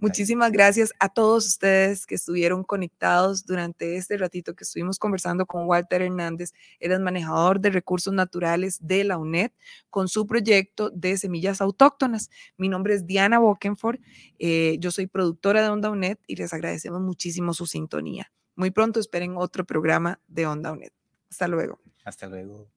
Muchísimas 0.00 0.50
gracias 0.50 0.92
a 0.98 1.08
todos 1.08 1.46
ustedes 1.46 2.06
que 2.06 2.16
estuvieron 2.16 2.64
conectados 2.64 3.46
durante 3.46 3.96
este 3.96 4.16
ratito 4.16 4.54
que 4.54 4.64
estuvimos 4.64 4.98
conversando 4.98 5.46
con 5.46 5.66
Walter 5.66 6.02
Hernández. 6.02 6.52
Él 6.80 6.92
es 6.92 7.00
manejador 7.00 7.60
de 7.60 7.70
recursos 7.70 8.12
naturales 8.12 8.78
de 8.80 9.04
la 9.04 9.16
UNED 9.16 9.52
con 9.90 10.08
su 10.08 10.26
proyecto 10.26 10.39
de 10.42 11.16
semillas 11.16 11.60
autóctonas. 11.60 12.30
Mi 12.56 12.68
nombre 12.68 12.94
es 12.94 13.06
Diana 13.06 13.38
Bokenford, 13.38 14.00
eh, 14.38 14.76
yo 14.80 14.90
soy 14.90 15.06
productora 15.06 15.62
de 15.62 15.68
Onda 15.68 15.90
UNED 15.90 16.18
y 16.26 16.36
les 16.36 16.52
agradecemos 16.52 17.00
muchísimo 17.00 17.54
su 17.54 17.66
sintonía. 17.66 18.32
Muy 18.56 18.70
pronto 18.70 19.00
esperen 19.00 19.36
otro 19.36 19.64
programa 19.64 20.20
de 20.26 20.46
Onda 20.46 20.72
UNED. 20.72 20.90
Hasta 21.30 21.48
luego. 21.48 21.80
Hasta 22.04 22.26
luego. 22.26 22.68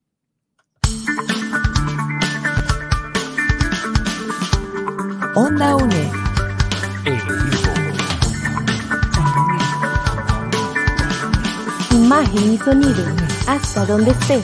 Onda 5.35 5.75
UNED. 5.75 6.11
Imagen 11.91 12.53
y 12.53 12.57
sonido. 12.57 13.03
Hasta 13.47 13.85
donde 13.85 14.11
estés. 14.11 14.43